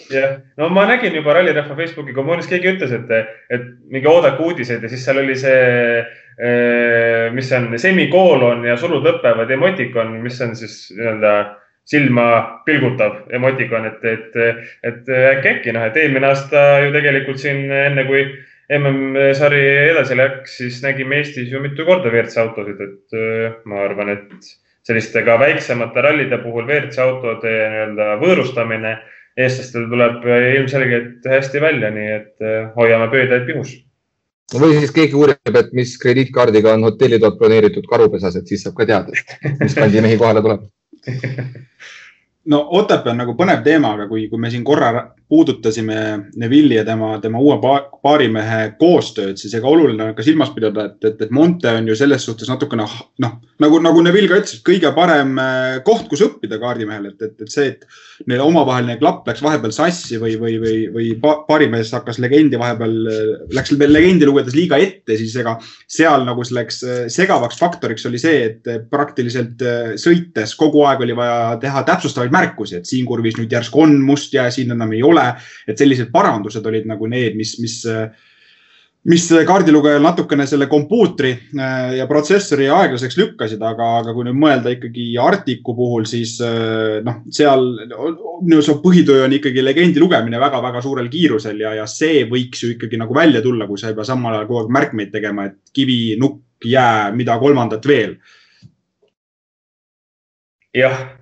[0.07, 4.83] jah, no ma nägin juba Rallirahva Facebooki kommuunis, keegi ütles, et, et mingi oodake uudiseid
[4.83, 6.03] ja siis seal oli see,
[6.39, 11.33] eh, mis see on, semikoolon ja sulud lõpevad emotikon, mis on siis nii-öelda
[11.89, 12.27] silma
[12.67, 14.37] pilgutav emotikon, et, et,
[14.85, 18.27] et äkki, äkki noh, et eelmine aasta ju tegelikult siin enne kui
[18.69, 24.13] MM-sari edasi läks, siis nägime Eestis ju mitu korda WRC autosid, et eh, ma arvan,
[24.13, 24.51] et
[24.85, 28.93] selliste ka väiksemate rallide puhul WRC autode nii-öelda võõrustamine
[29.39, 30.25] eestlastel tuleb
[30.55, 33.75] ilmselgelt hästi välja, nii et eh, hoiame pöidlaid pihus.
[34.55, 38.87] või siis keegi uurib, et mis krediitkaardiga on hotellitoad broneeritud Karupesas, et siis saab ka
[38.89, 39.13] teada,
[39.59, 40.67] mis bändi mehi kohale tuleb
[42.51, 44.91] no Otepää on nagu põnev teema, aga kui, kui me siin korra
[45.29, 45.95] puudutasime
[46.41, 50.97] Neville'i ja tema, tema uue paarimehe koostööd, siis ega oluline on ka silmas pidada, et,
[51.05, 52.87] et, et Monte on ju selles suhtes natukene
[53.21, 57.35] noh, nagu, nagu Neville ka ütles, kõige parem äh, koht, kus õppida kaardimehel, et, et,
[57.45, 62.17] et see, et neil omavaheline klapp läks vahepeal sassi või, või, või, või paarimees hakkas
[62.23, 62.97] legendi vahepeal,
[63.53, 68.21] läks veel legendi lugedes liiga ette, siis ega seal nagu selleks äh, segavaks faktoriks oli
[68.21, 73.37] see, et praktiliselt äh, sõites kogu aeg oli vaja teha täpsustavaid märkusi, et siin kurvis
[73.37, 75.29] nüüd järsku on must ja siin enam ei ole ole.
[75.67, 77.77] et sellised parandused olid nagu need, mis, mis,
[79.09, 84.73] mis kaardilugejal natukene selle kompuutri äh, ja protsessori aeglaseks lükkasid, aga, aga kui nüüd mõelda
[84.75, 87.63] ikkagi Artiku puhul, siis äh, noh, seal
[88.41, 92.73] minu arust põhitöö on ikkagi legendi lugemine väga-väga suurel kiirusel ja, ja see võiks ju
[92.75, 95.59] ikkagi nagu välja tulla, kui sa ei pea samal ajal kogu aeg märkmeid tegema, et
[95.75, 98.17] kivi, nukk, jää, mida kolmandat veel
[100.75, 101.18] jah,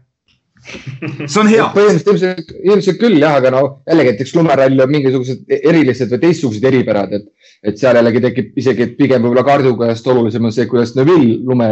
[1.32, 1.66] see on hea.
[1.74, 6.24] põhimõtteliselt ilmselt, ilmselt küll jah, aga no jällegi, et eks lumeralli on mingisugused erilised või
[6.24, 7.28] teistsugused eripärad, et,
[7.72, 11.70] et seal jällegi tekib isegi pigem võib-olla kardukajast olulisem on see, kuidas Neville lume,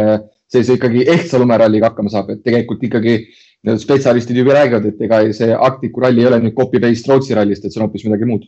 [0.52, 3.18] sellise ikkagi ehtsa lumeralliga hakkama saab, et tegelikult ikkagi
[3.82, 7.74] spetsialistid juba räägivad, et ega see Arktiku ralli ei ole nüüd copy-paste Rootsi rallist, et
[7.74, 8.46] see on hoopis midagi muud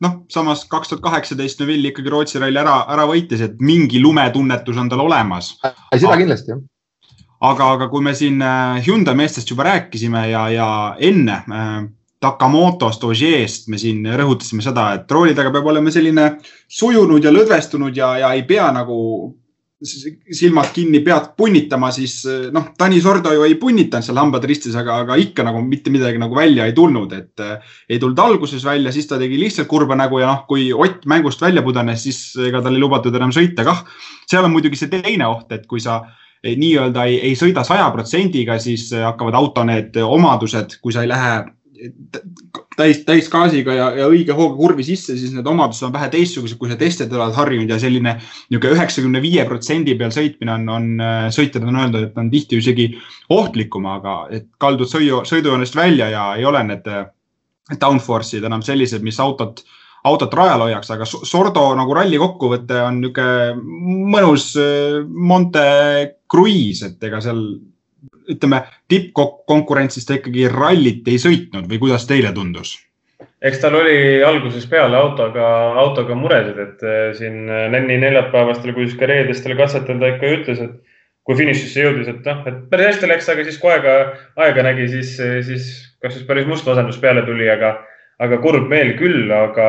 [0.00, 4.80] noh, samas kaks tuhat kaheksateist Neville ikkagi Rootsi ralli ära, ära võitis, et mingi lumetunnetus
[4.80, 5.54] on tal olemas.
[5.60, 6.60] seda kindlasti jah
[7.40, 11.80] aga, aga kui me siin äh, Hyundai meestest juba rääkisime ja, ja enne äh,
[12.20, 16.34] Takamotost, Ogier'st me siin rõhutasime seda, et rooli taga peab olema selline
[16.68, 18.98] sujunud ja lõdvestunud ja, ja ei pea nagu
[19.80, 24.76] silmad kinni pead punnitama, siis äh, noh, Tanis Ordo ju ei punnitanud seal hambad ristis,
[24.76, 28.68] aga, aga ikka nagu mitte midagi nagu välja ei tulnud, et äh, ei tulnud alguses
[28.68, 32.20] välja, siis ta tegi lihtsalt kurba nägu ja noh, kui Ott mängust välja pudenes, siis
[32.36, 33.86] ega tal ei lubatud enam sõita kah.
[34.28, 37.88] seal on muidugi see teine oht, et kui sa äh, nii-öelda ei, ei sõida saja
[37.94, 41.32] protsendiga, siis äh, hakkavad auto need omadused, kui sa ei lähe
[42.76, 46.68] täis, täisgaasiga ja, ja õige hooga kurvi sisse, siis need omadused on vähe teistsugused, kui
[46.70, 50.88] sa testidel oled harjunud ja selline niisugune üheksakümne viie protsendi peal sõitmine on, on,
[51.32, 52.90] sõitjad on öeldud, et on tihti isegi
[53.32, 56.88] ohtlikum, aga et kaldud sõidu, sõidujoonest välja ja ei ole need
[57.80, 63.00] downforce'id enam sellised, mis autot äh, autot rajal hoiaks, aga Sordo nagu ralli kokkuvõte on
[63.02, 65.64] niisugune mõnus äh, Monte
[66.30, 67.42] Cruise, et ega seal
[68.30, 72.78] ütleme, tippkonkurentsis ta ikkagi rallit ei sõitnud või kuidas teile tundus?
[73.40, 75.44] eks tal oli algusest peale autoga,
[75.80, 80.96] autoga muresid, et äh, siin Nenni neljapäevastel kui ka reedestel katsetel ta ikka ütles, et
[81.28, 83.96] kui finišisse jõudis, et noh, et päris hästi läks, aga siis kui aega,
[84.40, 85.14] aega nägi, siis,
[85.46, 85.70] siis
[86.02, 87.76] kas siis päris must vasandus peale tuli, aga
[88.20, 89.68] aga kurb meel küll, aga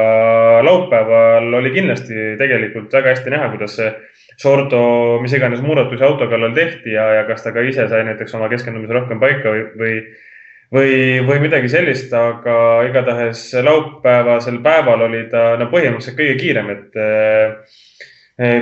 [0.67, 3.91] laupäeval oli kindlasti tegelikult väga hästi näha, kuidas see
[4.41, 8.33] Sordo, mis iganes muudatusi auto kallal tehti ja, ja kas ta ka ise sai näiteks
[8.37, 9.95] oma keskendumise rohkem paika või, või,
[10.73, 10.93] või,
[11.27, 12.55] või midagi sellist, aga
[12.87, 17.01] igatahes laupäevasel päeval oli ta no põhimõtteliselt kõige kiirem, et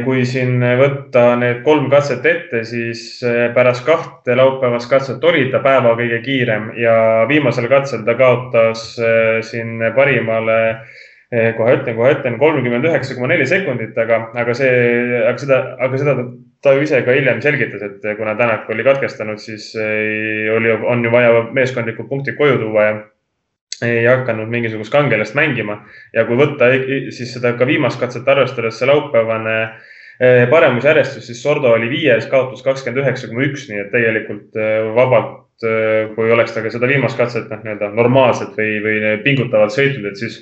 [0.03, 5.61] kui siin võtta need kolm katset ette, siis eh, pärast kahte laupäevast katset oli ta
[5.63, 6.95] päeva kõige kiirem ja
[7.29, 10.59] viimasel katsel ta kaotas eh, siin parimale,
[11.29, 14.71] kohe ütlen, kohe ütlen, kolmkümmend üheksa koma neli sekundit, aga, aga see,
[15.21, 16.15] aga seda, aga seda
[16.65, 21.13] ta ju ise ka hiljem selgitas, et kuna Tänak oli katkestanud, siis oli, on ju
[21.13, 22.97] vaja meeskondlikud punktid koju tuua ja
[23.85, 25.81] ei hakanud mingisugust kangelast mängima.
[26.13, 26.71] Ja kui võtta
[27.15, 32.63] siis seda ka viimast katset arvestades, see laupäevane eh, paremusjärjestus, siis Sordo oli viies, kaotus
[32.65, 34.59] kakskümmend üheksa koma üks, nii et tegelikult
[34.95, 35.45] vabalt,
[36.15, 40.21] kui oleks ta ka seda viimast katset noh, nii-öelda normaalselt või, või pingutavalt sõitnud, et
[40.21, 40.39] siis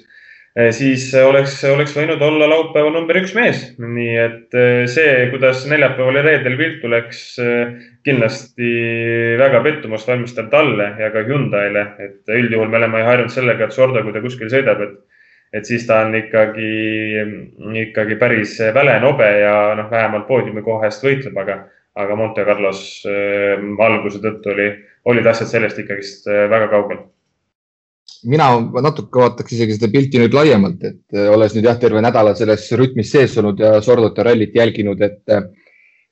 [0.74, 3.60] siis oleks, oleks võinud olla laupäeva number üks mees.
[3.78, 7.76] nii et eh, see, kuidas neljapäeval ja reedel viltu läks, eh,
[8.08, 8.72] kindlasti
[9.38, 14.02] väga pettumust valmistab talle ja ka Hyundai'le, et üldjuhul me oleme harjunud sellega, et Sordo,
[14.04, 14.96] kui ta kuskil sõidab, et,
[15.60, 16.72] et siis ta on ikkagi,
[17.84, 21.60] ikkagi päris väle nobe ja noh, vähemalt poodiumi koha eest võitleb, aga,
[22.02, 24.72] aga Monte Carlos äh, alguse tõttu oli,
[25.06, 27.06] olid asjad sellest ikkagist väga kaugel
[28.28, 28.50] mina
[28.82, 32.65] natuke vaataks isegi seda pilti nüüd laiemalt, et äh, olles nüüd jah, terve nädala selles
[32.80, 35.48] rütmis sees olnud ja Sordot ja rallit jälginud, et äh,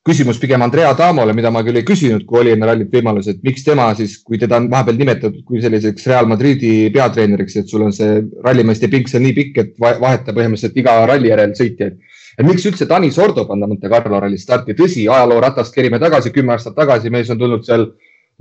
[0.06, 3.40] küsimus pigem Andrea Tamole, mida ma küll ei küsinud, kui oli enne rallit võimalus, et
[3.46, 7.88] miks tema siis, kui teda on vahepeal nimetatud kui selliseks Real Madridi peatreeneriks, et sul
[7.88, 11.98] on see rallimeeste pink seal nii pikk, et vaheta põhimõtteliselt iga ralli järel sõitjaid.
[12.38, 16.34] et miks üldse Dani Sordo panna Monte Carlo ralli starti, tõsi, ajaloo ratast kerime tagasi,
[16.36, 17.88] kümme aastat tagasi mees on tulnud seal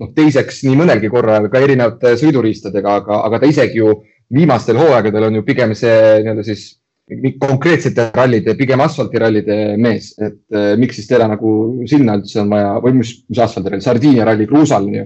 [0.00, 3.92] noh, teiseks nii mõnelgi korral ka erinevate sõiduriistadega, aga, aga ta isegi ju
[4.34, 6.72] viimastel hooaegadel on ju pigem see nii-öelda siis
[7.40, 11.50] konkreetsete rallide, pigem asfaltirallide mees, et eh, miks siis teda nagu
[11.90, 15.04] sinna üldse on vaja või mis, mis asfaltiralli, Sardiinia ralli kruusal on ju.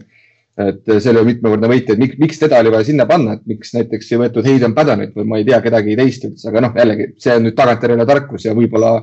[0.58, 3.70] et see oli mitmekordne võitja, et miks, miks teda oli vaja sinna panna, et miks
[3.76, 7.12] näiteks ei võetud Hayden Paddonit või ma ei tea kedagi teist üldse, aga noh, jällegi
[7.22, 8.96] see on nüüd tagantjärele tarkus ja võib-olla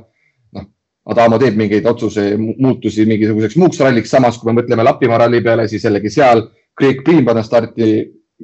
[1.06, 5.68] Adamo teeb mingeid otsuse muutusi mingisuguseks muuks ralliks, samas kui me mõtleme Lapimaa ralli peale,
[5.70, 6.42] siis jällegi seal
[6.76, 7.92] Craig Green panna starti,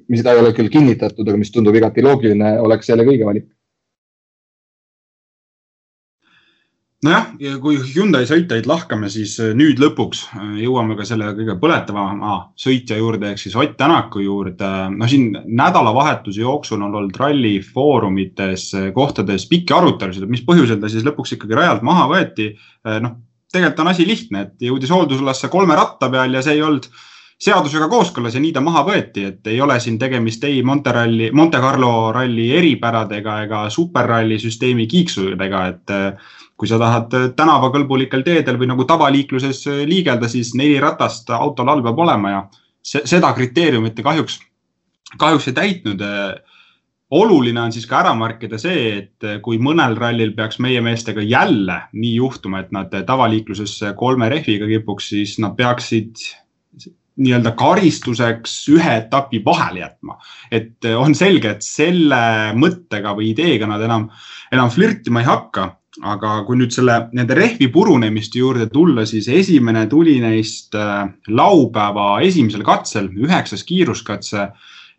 [0.09, 3.49] mis seda ei ole küll kinnitatud, aga mis tundub igati loogiline, oleks jälle õige valik
[7.07, 11.57] nojah, ja kui Hyundai sõitjaid lahkame, siis äh, nüüd lõpuks äh, jõuame ka selle kõige
[11.63, 14.71] põletavama sõitja juurde ehk siis Ott Tänaku juurde.
[14.95, 20.81] no siin nädalavahetuse jooksul on olnud ralli foorumites äh, kohtades pikki arutelusid, et mis põhjusel
[20.81, 22.53] ta siis lõpuks ikkagi rajalt maha võeti.
[23.01, 23.17] noh,
[23.53, 26.87] tegelikult on asi lihtne, et jõudis hooldusalasse kolme ratta peal ja see ei olnud
[27.43, 31.33] seadusega kooskõlas ja nii ta maha võeti, et ei ole siin tegemist ei Monte ralli,
[31.35, 35.95] Monte Carlo ralli eripäradega ega superralli süsteemi kiiksudega, et
[36.63, 41.73] kui sa tahad äh, tänavakõlbulikel teedel või nagu tavaliikluses äh, liigelda, siis neli ratast autol
[41.73, 42.43] all peab olema ja
[42.87, 44.37] seda kriteeriumit ta kahjuks,
[45.19, 46.05] kahjuks ei täitnud.
[46.07, 46.61] Äh,
[47.19, 51.81] oluline on siis ka ära markida see, et kui mõnel rallil peaks meie meestega jälle
[51.99, 56.23] nii juhtuma, et nad tavaliikluses kolme rehviga kipuks, siis nad peaksid
[57.21, 60.17] nii-öelda karistuseks ühe etapi vahele jätma.
[60.49, 62.23] et on selge, et selle
[62.55, 64.09] mõttega või ideega nad enam,
[64.55, 65.69] enam flirtima ei hakka
[66.01, 72.15] aga kui nüüd selle, nende rehvi purunemiste juurde tulla, siis esimene tuli neist äh, laupäeva
[72.25, 74.49] esimesel katsel, üheksas kiiruskatse.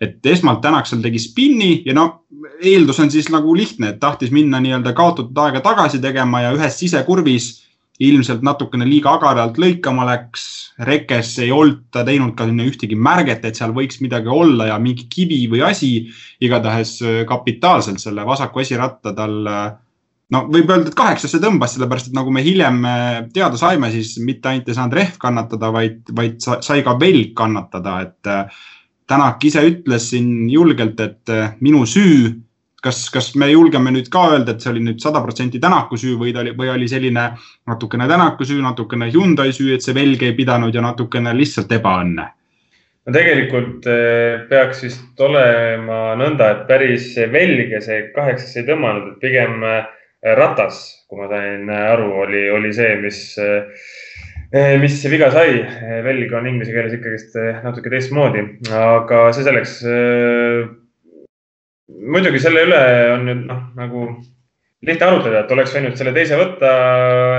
[0.01, 2.25] et esmalt Tänaksel tegi spinni ja no
[2.61, 6.75] eeldus on siis nagu lihtne, et tahtis minna nii-öelda kaotatud aega tagasi tegema ja ühes
[6.79, 7.63] sisekurvis
[8.03, 10.73] ilmselt natukene liiga agaralt lõikama läks.
[10.79, 15.05] rekes ei olnud ta teinud ka ühtegi märget, et seal võiks midagi olla ja mingi
[15.09, 16.09] kivi või asi.
[16.41, 19.71] igatahes äh, kapitaalselt selle vasaku esiratta tal äh,
[20.31, 24.15] no võib öelda, et kaheksasse tõmbas, sellepärast et nagu me hiljem äh, teada saime, siis
[24.23, 28.63] mitte ainult ei saanud rehv kannatada, vaid, vaid sai ka velg kannatada, et äh,
[29.03, 32.39] Tänak ise ütles siin julgelt, et äh, minu süü.
[32.83, 36.17] kas, kas me julgeme nüüd ka öelda, et see oli nüüd sada protsenti Tänaku süü
[36.19, 37.25] või ta oli, või oli selline
[37.67, 42.25] natukene Tänaku süü, natukene Hyundai süü, et see velg ei pidanud ja natukene lihtsalt ebaõnne
[43.03, 43.87] no tegelikult
[44.49, 49.87] peaks vist olema nõnda, et päris velge see kaheksas ei tõmmanud, et pigem äh,
[50.23, 55.59] ratas, kui ma sain aru, oli, oli see, mis, eh, mis viga sai.
[56.05, 59.81] velg on inglise keeles ikkagist eh, natuke teistmoodi, aga see selleks.
[59.83, 60.63] Eh,
[62.03, 62.79] muidugi selle üle
[63.17, 64.07] on nüüd noh, nagu
[64.83, 66.71] lihtne arutleda, et oleks võinud selle teise võtta,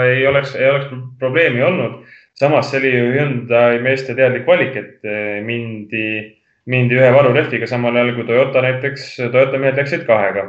[0.08, 2.04] ei oleks, ei oleks probleemi olnud.
[2.34, 5.04] samas see oli ju Hyundai meeste teadlik valik, et
[5.44, 6.06] mindi,
[6.66, 10.48] mindi ühe varurehviga, samal ajal kui Toyota näiteks, Toyota mehed läksid kahega.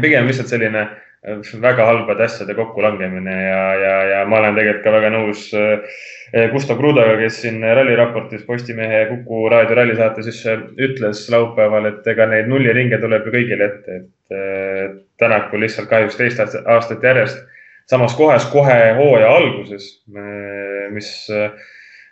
[0.00, 4.92] pigem lihtsalt selline äh, väga halbade asjade kokkulangemine ja, ja, ja ma olen tegelikult ka
[4.94, 11.24] väga nõus eh, Gustav Krudaga, kes siin ralliraportis Postimehe Kuku raadio rallisaates siis eh, ütles
[11.34, 16.42] laupäeval, et ega neid nulliringe tuleb ju kõigile ette, et eh, Tänakul lihtsalt kahjuks teist
[16.66, 17.38] aastat järjest.
[17.88, 19.84] Samas kohas kohe hooaja alguses,
[20.92, 21.06] mis,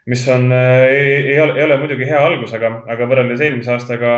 [0.07, 4.14] mis on, ei ole, ei ole muidugi hea algus, aga, aga võrreldes eelmise aastaga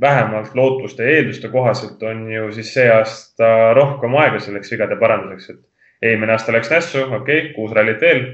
[0.00, 5.50] vähemalt lootuste ja eelduste kohaselt on ju siis see aasta rohkem aega selleks vigade paranduseks,
[5.50, 8.26] et eelmine aasta läks nässu, okei okay,, kuus rallit veel.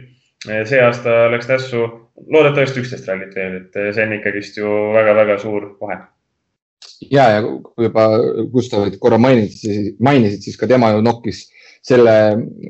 [0.67, 1.85] see aasta läks nässu
[2.27, 6.03] loodetavasti üksteist rallit veel, et see on ikkagist ju väga-väga suur vahe
[7.11, 8.07] ja, ja kui juba
[8.53, 11.45] Gustavit korra mainisid, mainisid, siis ka tema ju nokkis
[11.83, 12.15] selle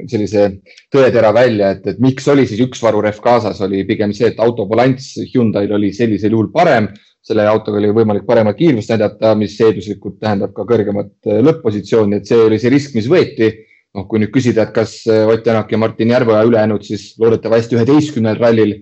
[0.09, 0.46] sellise
[0.92, 4.64] tõetera välja, et, et miks oli siis üks varurehv kaasas, oli pigem see, et auto
[4.70, 6.88] balanss Hyundai'l oli sellisel juhul parem.
[7.22, 11.12] Selle autoga oli võimalik paremat kiirust näidata, mis eelduslikult tähendab ka kõrgemat
[11.46, 13.52] lõpp-positsiooni, et see oli see risk, mis võeti.
[13.92, 18.38] noh, kui nüüd küsida, et kas Ott Tänak ja Martin Järveoja ülejäänud siis loodetavasti üheteistkümnel
[18.40, 18.78] rallil,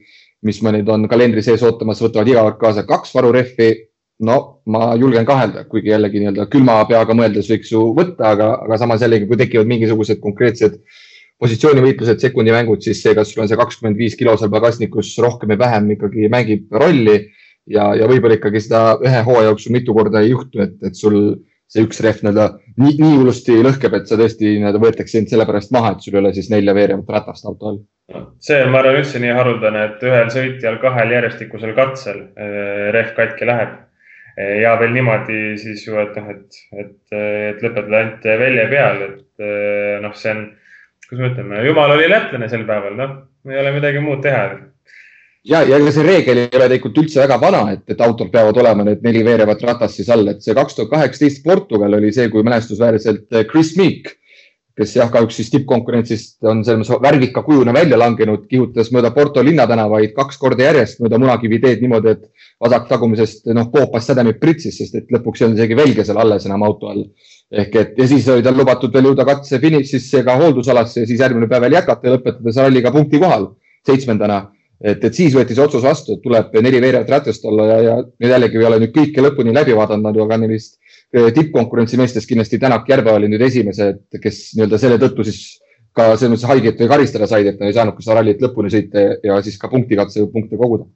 [0.47, 3.73] mis meil nüüd on kalendri sees ootamas, võtavad iga kord kaasa kaks varurehvi
[4.21, 4.37] no
[4.71, 9.03] ma julgen kahelda, kuigi jällegi nii-öelda külma peaga mõeldes võiks ju võtta, aga, aga samas
[9.03, 10.79] jällegi, kui tekivad mingisugused konkreetsed
[11.41, 15.61] positsioonivõitlused, sekundimängud, siis see, kas sul on see kakskümmend viis kilo seal pagasnikus rohkem või
[15.63, 17.17] vähem ikkagi mängib rolli
[17.71, 21.21] ja, ja võib-olla ikkagi seda ühe hooaja jooksul mitu korda ei juhtu, et, et sul
[21.71, 22.47] see üks rehv nii-öelda
[22.83, 26.23] nii, nii hullusti lõhkeb, et sa tõesti nii-öelda võetakse sind sellepärast maha, et sul ei
[26.25, 27.83] ole siis nelja veerevat ratast auto all.
[28.43, 33.15] see on, ma arvan, üldse nii haruldane, et ühel sõitjal kahel järjestikusel katsel eh, rehv
[33.19, 33.79] katki läheb
[34.41, 39.45] ja veel niimoodi siis ju, et noh, et, et, et lõpetada ainult välja peal, et
[40.05, 40.45] noh, see on,
[41.09, 43.17] kuidas me ütleme, jumal oli lätlane sel päeval, noh,
[43.51, 44.45] ei ole midagi muud teha.
[45.45, 48.57] Ja, ja ega see reegel ei ole tegelikult üldse väga vana, et, et autol peavad
[48.61, 52.29] olema need neli veerevat ratast siis all, et see kaks tuhat kaheksateist Portugal oli see,
[52.33, 54.17] kui mälestusväärselt Chris Meek
[54.81, 59.43] kes jah, kahjuks siis tippkonkurentsist on selles mõttes värvika kujuna välja langenud, kihutas mööda Porto
[59.45, 64.79] linnatänavaid kaks korda järjest mööda Munakivi teed niimoodi, et vasak tagumisest noh, koopas sädemid pritsis,
[64.81, 67.05] sest et lõpuks ei olnud isegi velge seal alles enam auto all.
[67.51, 71.21] ehk et ja siis oli tal lubatud veel jõuda katse finišisse ka hooldusalasse ja siis
[71.21, 73.49] järgmine päev veel jätkata ja lõpetada see ralli ka punkti kohal,
[73.87, 74.45] seitsmendana.
[74.81, 77.97] Et, et siis võeti see otsus vastu, et tuleb neli veerevat ratast olla ja, ja
[78.05, 82.59] nüüd jällegi ei ole nüüd kõike lõpuni läbi vaadanud, aga neist Äh, tippkonkurentsi meestest kindlasti
[82.63, 85.59] Tänak Järve oli nüüd esimesed, kes nii-öelda selle tõttu siis
[85.97, 88.71] ka selles mõttes haiget või karistada said, et nad ei saanud ka seda rallit lõpuni
[88.71, 90.87] sõita ja siis ka punktikatse punkte koguda.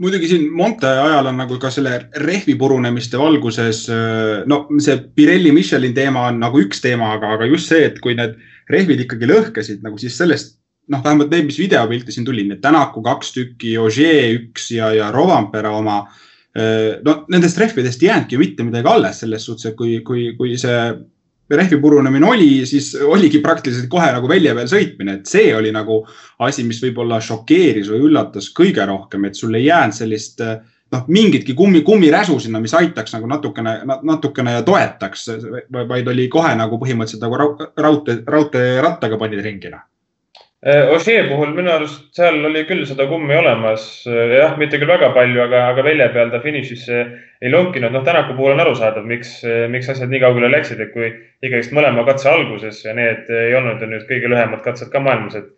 [0.00, 5.52] muidugi siin Monte ajal on nagu ka selle rehvi purunemiste valguses, äh, no see Pirelli
[5.52, 8.40] Michelin teema on nagu üks teema, aga, aga just see, et kui need
[8.72, 10.56] rehvid ikkagi lõhkesid nagu siis sellest
[10.90, 15.12] noh, vähemalt need, mis videopilte siin tuli, need Tänaku kaks tükki, Ogier üks ja, ja
[15.14, 16.02] Rovampera oma
[16.50, 20.56] Äh, no nendest rehvidest ei jäänudki mitte midagi alles selles suhtes, et kui, kui, kui
[20.58, 20.78] see
[21.50, 26.00] rehvi purunemine oli, siis oligi praktiliselt kohe nagu välja peal sõitmine, et see oli nagu
[26.42, 31.54] asi, mis võib-olla šokeeris või üllatas kõige rohkem, et sul ei jäänud sellist noh, mingitki
[31.58, 35.28] kummi, kummiräsu sinna, mis aitaks nagu natukene, natukene ja toetaks,
[35.70, 37.38] vaid oli kohe nagu põhimõtteliselt nagu
[37.78, 39.86] raudtee, raudteerattaga panid ringi noh
[40.60, 45.08] Ožee puhul minu arust seal oli küll seda kummi olemas, äh, jah, mitte küll väga
[45.14, 46.98] palju, aga, aga välja peal ta finišisse
[47.40, 47.92] ei lonkinud.
[47.94, 51.08] noh, Tänaku puhul on arusaadav, miks, äh, miks asjad nii kaugele läksid, et kui
[51.40, 55.38] ikkagist mõlema katse alguses ja need ei olnud ju nüüd kõige lühemad katsed ka maailmas,
[55.40, 55.48] et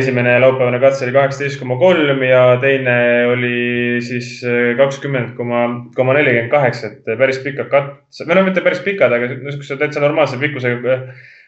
[0.00, 2.96] esimene laupäevane katse oli kaheksateist koma kolm ja teine
[3.34, 4.38] oli siis
[4.80, 9.34] kakskümmend koma, koma nelikümmend kaheksa, et päris pikad katsed, või no mitte päris pikad, aga
[9.34, 11.04] niisuguse täitsa normaalse pikkusega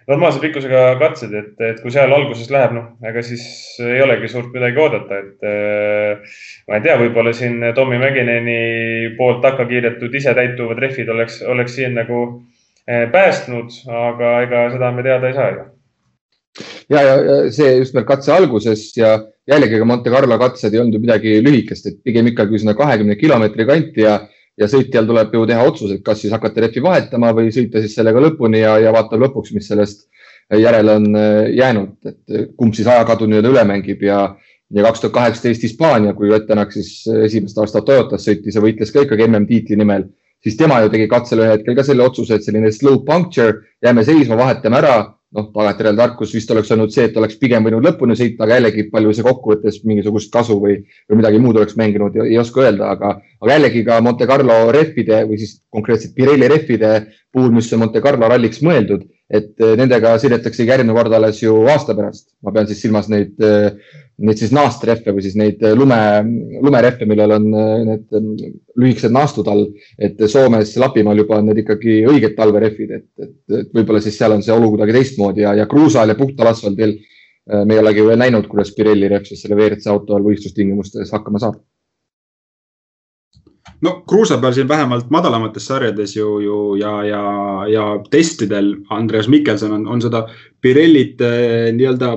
[0.08, 3.44] normaalse pikkusega katsed, et, et kui seal alguses läheb, noh, ega siis
[3.82, 6.38] ei olegi suurt midagi oodata, et äh,
[6.68, 8.56] ma ei tea, võib-olla siin Tommy Mäkineni
[9.18, 12.22] poolt takka kiidetud isetäituvad rehvid oleks, oleks siin nagu
[12.88, 13.70] äh, päästnud,
[14.08, 15.68] aga ega seda me teada ei saa ju.
[16.92, 19.16] ja, ja, ja see just nimelt katse alguses ja
[19.48, 23.16] jällegi ka Monte Carlo katsed ei olnud ju midagi lühikest, et pigem ikkagi sinna kahekümne
[23.20, 24.18] kilomeetri kanti ja
[24.60, 27.94] ja sõitjal tuleb ju teha otsus, et kas siis hakata rehvi vahetama või sõita siis
[27.96, 30.08] sellega lõpuni ja, ja vaatab lõpuks, mis sellest
[30.58, 34.24] järele on äh, jäänud, et kumb siis ajakadu nii-öelda üle mängib ja,
[34.74, 38.92] ja kaks tuhat kaheksateist Hispaania, kui Ott Tänak siis esimest aastat Toyotas sõitis ja võitles
[38.92, 40.08] ka ikkagi MM-tiitli nimel,
[40.44, 44.04] siis tema ju tegi katsel ühe hetkel ka selle otsuse, et selline slow puncture, jääme
[44.04, 44.96] seisma, vahetame ära
[45.37, 48.87] noh, tagantjärele tarkus vist oleks olnud see, et oleks pigem võinud lõpuni sõita, aga jällegi
[48.92, 50.77] palju see kokkuvõttes mingisugust kasu või,
[51.09, 55.23] või midagi muud oleks mänginud, ei oska öelda, aga, aga jällegi ka Monte Carlo rehvide
[55.29, 56.92] või siis konkreetselt Pirelli rehvide
[57.33, 61.55] puhul, mis on Monte Carlo ralliks mõeldud, et eh, nendega sõidetaksegi järgmine kord alles ju
[61.73, 62.29] aasta pärast.
[62.45, 63.73] ma pean siis silmas neid äh,
[64.23, 65.99] neid siis naastrehve või siis neid äh, lume,
[66.62, 67.49] lumerehve, millel on
[67.88, 68.05] need
[68.79, 69.64] lühikesed naastud all.
[69.99, 74.37] et Soomes, Lapimaal juba on need ikkagi õiged talverehvid, et, et, et võib-olla siis seal
[74.37, 76.99] on see olu kuidagi teistmoodi ja, ja kruusal ja puhtal asfaldil
[77.66, 81.40] me ei olegi veel näinud, kuidas Pirelli rehv siis selle WRC auto all võistlustingimustes hakkama
[81.42, 81.57] saab
[83.83, 87.23] no kruusa peal siin vähemalt madalamates sarjades ju, ju ja, ja,
[87.71, 90.27] ja testidel Andreas Mikkelson on, on seda
[90.62, 92.12] Pirellit nii-öelda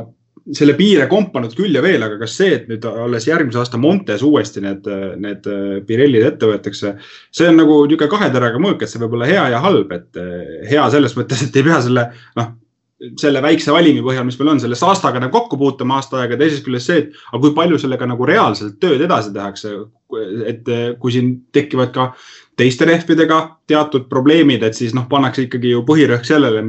[0.53, 4.21] selle piire kompanud küll ja veel, aga kas see, et nüüd alles järgmise aasta Montes
[4.25, 4.85] uuesti need,
[5.21, 5.47] need
[5.87, 6.93] Pirellid ette võetakse,
[7.33, 10.21] see on nagu niisugune kahe teraga mõõk, et see võib olla hea ja halb, et
[10.21, 12.05] eh, hea selles mõttes, et ei pea selle
[12.37, 12.53] noh,
[13.19, 16.37] selle väikse valimi põhjal, mis meil on, selle saastaga nagu kokku puutuma aasta aega.
[16.39, 19.73] teisest küljest see, et aga kui palju sellega nagu reaalselt tööd edasi tehakse,
[20.47, 20.71] et
[21.01, 22.09] kui siin tekivad ka
[22.55, 26.61] teiste rehvidega teatud probleemid, et siis noh, pannakse ikkagi ju põhirõhk sellele,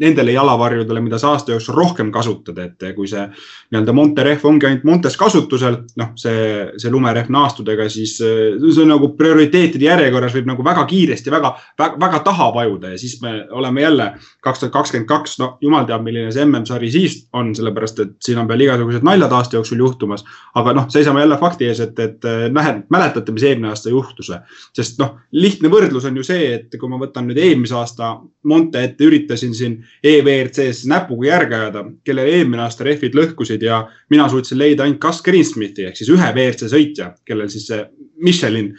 [0.00, 4.68] nendele jalavarjudele, mida sa aasta jooksul rohkem kasutad, et kui see nii-öelda Monte rehv ongi
[4.68, 6.46] ainult Montes kasutusel, noh, see,
[6.80, 12.00] see lumerehv naastudega, siis see on nagu prioriteetide järjekorras võib nagu väga kiiresti väga, väga,
[12.00, 14.08] väga taha vajuda ja siis me oleme jälle
[14.40, 18.40] kaks tuhat kakskümmend kaks, no jumal teab, milline see MM-sari siis on, sellepärast et siin
[18.40, 20.24] on veel igasugused naljad aasta jooksul juhtumas.
[20.54, 24.32] aga noh, seisame jälle fakti ees, et, et mäletate, mis eelmine aasta juhtus,
[24.76, 28.14] sest noh, lihtne võrdlus on ju see, et kui ma võtan nüüd eelmise aasta
[28.48, 34.28] Monte ette, üritasin siin EVRC-s näpuga järge ajada, kellel eelmine aasta rehvid lõhkusid ja mina
[34.30, 37.84] suutsin leida ainult Gus Greensmithi ehk siis ühe WRC sõitja, kellel siis see
[38.22, 38.72] Michelin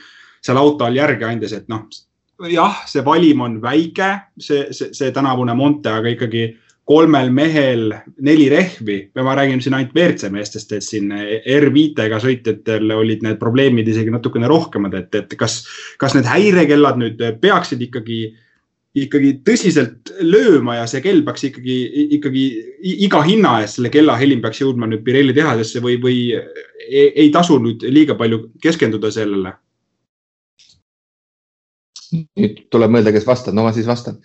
[0.43, 1.85] seal auto all järge andis, et noh,
[2.51, 6.47] jah, see valim on väike, see, see, see tänavune Monte, aga ikkagi
[6.89, 8.97] kolmel mehel neli rehvi.
[9.15, 14.11] Ja ma räägin siin ainult WRC meestest, et siin R5-ga sõitjatel olid need probleemid isegi
[14.11, 15.61] natukene rohkemad, et, et kas,
[16.01, 18.19] kas need häirekellad nüüd peaksid ikkagi,
[19.05, 21.77] ikkagi tõsiselt lööma ja see kell peaks ikkagi,
[22.19, 22.45] ikkagi
[23.07, 27.29] iga hinna eest selle kella helim peaks jõudma nüüd Pirelli tehasesse või, või ei, ei
[27.33, 29.55] tasu nüüd liiga palju keskenduda sellele
[32.13, 34.19] nüüd tuleb mõelda, kes vastab, no ma siis vastan.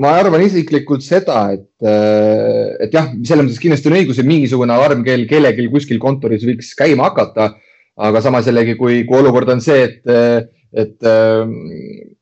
[0.00, 4.74] ma arvan isiklikult seda, et, äh, et jah, selles mõttes kindlasti on õigus, et mingisugune
[4.74, 7.54] alarmkell kellelgi kuskil kontoris võiks käima hakata.
[7.96, 10.02] aga samas jällegi, kui, kui olukord on see, et,
[10.76, 11.46] et äh,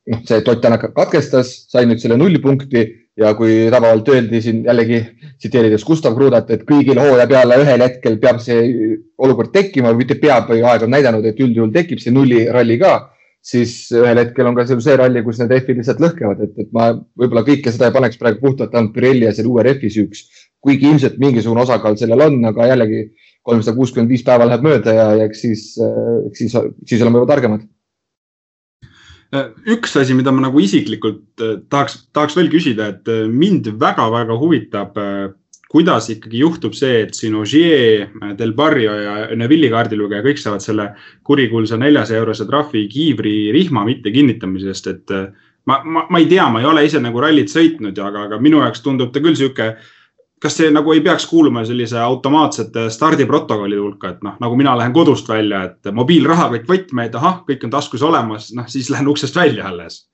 [0.07, 2.85] noh, see Ott Tänak katkestas, sai nüüd selle nullpunkti
[3.19, 5.01] ja kui tabavalt öeldi siin jällegi
[5.39, 10.51] tsiteerides Gustav Krudat, et kõigil hooaja peale ühel hetkel peab see olukord tekkima, mitte peab,
[10.55, 12.95] aeg on näidanud, et üldjuhul tekib see nulliralli ka
[13.45, 16.71] siis ühel hetkel on ka seal see ralli, kus need rehvid lihtsalt lõhkevad, et, et
[16.73, 16.89] ma
[17.21, 20.25] võib-olla kõike seda ei paneks praegu puhtalt ainult Pirelli ja selle uue rehvi süüks.
[20.65, 23.03] kuigi ilmselt mingisugune osakaal sellel on, aga jällegi
[23.45, 25.65] kolmsada kuuskümmend viis päeva läheb mööda ja, ja eks siis,
[26.39, 26.57] siis,
[26.89, 27.67] siis oleme juba targemad.
[29.69, 34.39] üks asi, mida ma nagu isiklikult eh, tahaks, tahaks veel küsida, et eh, mind väga-väga
[34.41, 35.25] huvitab eh,
[35.75, 38.07] kuidas ikkagi juhtub see, et siin Ogier,
[38.39, 40.93] Del Barrio ja Neville'i kaardilugeja kõik saavad selle
[41.27, 45.27] kurikuulsa neljasaja eurose trahvi kiivri rihma mittekinnitamisest, et äh,
[45.66, 48.62] ma, ma, ma ei tea, ma ei ole ise nagu rallit sõitnud, aga, aga minu
[48.62, 49.75] jaoks tundub ta küll sihuke
[50.45, 54.93] kas see nagu ei peaks kuuluma sellise automaatsete stardiprotokolli hulka, et noh, nagu mina lähen
[54.93, 59.70] kodust välja, et mobiilrahakott võtmeid, ahah, kõik on taskus olemas, noh siis lähen uksest välja
[59.72, 60.05] alles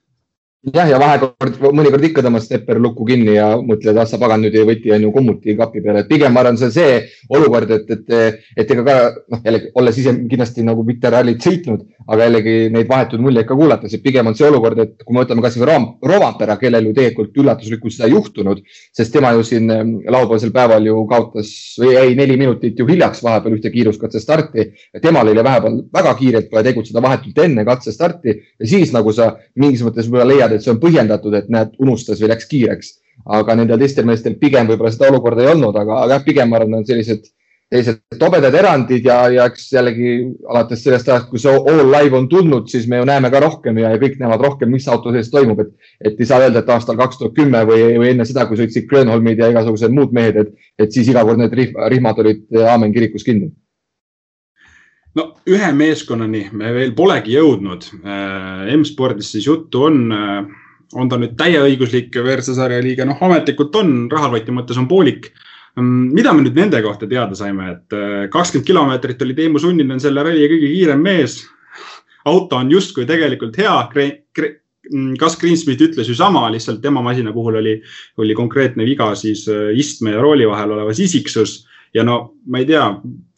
[0.69, 4.53] jah, ja vahekord, mõnikord ikka tõmbad stepper lukku kinni ja mõtled, ah sa pagan, nüüd
[4.59, 6.99] ei võti on ju kommuti kapi peale, et pigem ma arvan, see on see
[7.33, 8.97] olukord, et, et, et ega ka
[9.33, 13.57] noh, jällegi olles ise kindlasti nagu mitte rallit sõitnud, aga jällegi neid vahetuid muljeid ka
[13.57, 15.79] kuulates, et pigem on see olukord, et kui me võtame kasvõi
[16.11, 18.61] Rovampera, kellel ju tegelikult üllatuslikult seda ei juhtunud,
[18.93, 21.51] sest tema ju siin ehm, laupäevasel päeval ju kaotas
[21.81, 24.69] või jäi neli minutit ju hiljaks vahepeal ühte kiiruskatse starti.
[25.01, 29.83] temal oli vahepeal väga kiirelt vaja tegutseda vahetult enne katsestarti ja siis nagu sa mingis
[29.85, 32.97] mõttes võib-olla leiad tead, et see on põhjendatud, et näed, unustas või läks kiireks.
[33.21, 36.57] aga nendel teistel meestel pigem võib-olla seda olukorda ei olnud, aga, aga jah, pigem ma
[36.57, 37.27] arvan, on sellised,
[37.69, 40.13] sellised tobedad erandid ja, ja eks jällegi
[40.49, 43.77] alates sellest ajast, kui see all live on tulnud, siis me ju näeme ka rohkem
[43.77, 45.69] ja, ja kõik näevad rohkem, mis auto sees toimub, et,
[46.01, 48.89] et ei saa öelda, et aastal kaks tuhat kümme või, või enne seda, kui sõitsid
[48.89, 53.27] Grönholmid ja igasugused muud mehed, et, et siis iga kord need rihmad olid aamen kirikus
[53.27, 53.51] kinni
[55.17, 57.87] no ühe meeskonnani me veel polegi jõudnud.
[58.01, 60.37] Äh, M-spordis siis juttu on, äh,
[60.95, 65.31] on ta nüüd täieõiguslik WRC sarja liige, noh ametlikult on, rahaloti mõttes on poolik.
[65.79, 70.01] Mm, mida me nüüd nende kohta teada saime, et äh, kakskümmend kilomeetrit oli Teemu Sunninen
[70.03, 71.41] selle ralli kõige kiirem mees.
[72.25, 73.89] auto on justkui tegelikult hea.
[75.17, 77.81] Gus Greensmith ütles ju sama, lihtsalt tema masina puhul oli,
[78.17, 79.45] oli konkreetne viga siis
[79.77, 82.83] istme ja rooli vahel olevas isiksus ja no ma ei tea,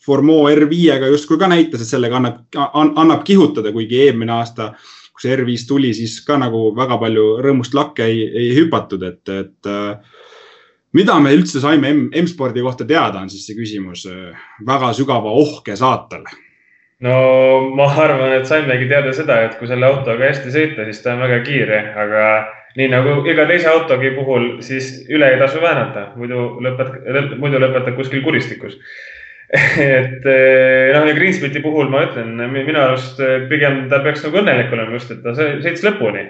[0.04, 2.42] Formeau R5-ga justkui ka näitas, et sellega annab,
[2.76, 4.74] annab kihutada, kuigi eelmine aasta,
[5.14, 9.22] kui see R5 tuli, siis ka nagu väga palju rõõmust lakke ei, ei hüpatud, et,
[9.32, 10.26] et äh,
[10.98, 11.94] mida me üldse saime
[12.24, 14.34] M-spordi kohta teada, on siis see küsimus äh,
[14.68, 16.28] väga sügava ohke saatel.
[17.04, 17.16] No
[17.76, 21.24] ma arvan, et saimegi teada seda, et kui selle autoga hästi sõita, siis ta on
[21.24, 22.28] väga kiire, aga
[22.80, 27.96] nii nagu iga teise autogi puhul, siis üle ei tasu väänata, muidu lõpetad, muidu lõpetad
[28.00, 28.80] kuskil kuristikus
[29.54, 34.40] et eh, noh, ja Greensmiti puhul ma ütlen, minu arust eh, pigem ta peaks nagu
[34.42, 36.24] õnnelik olema just, et ta sõits lõpuni.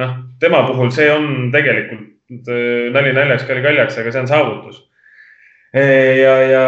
[0.00, 4.78] noh, tema puhul see on tegelikult eh, nali naljaks, kall kaljaks, aga see on saavutus.
[5.72, 6.64] ja, ja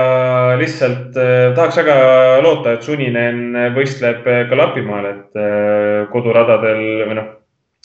[0.56, 1.16] lihtsalt
[1.56, 1.96] tahaks väga
[2.44, 7.26] loota, et Suninen võistleb ka Lapimaal, et koduradadel või noh,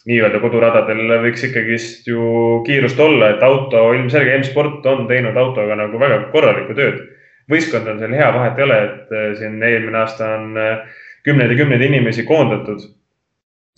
[0.08, 6.00] nii-öelda koduradadel võiks ikkagist ju kiirust olla, et auto ilmselge M-sport on teinud autoga nagu
[6.00, 7.04] väga korralikku tööd
[7.50, 11.54] võistkond on seal hea, vahet ei ole, et äh, siin eelmine aasta on äh, kümneid
[11.54, 12.88] ja kümneid inimesi koondatud.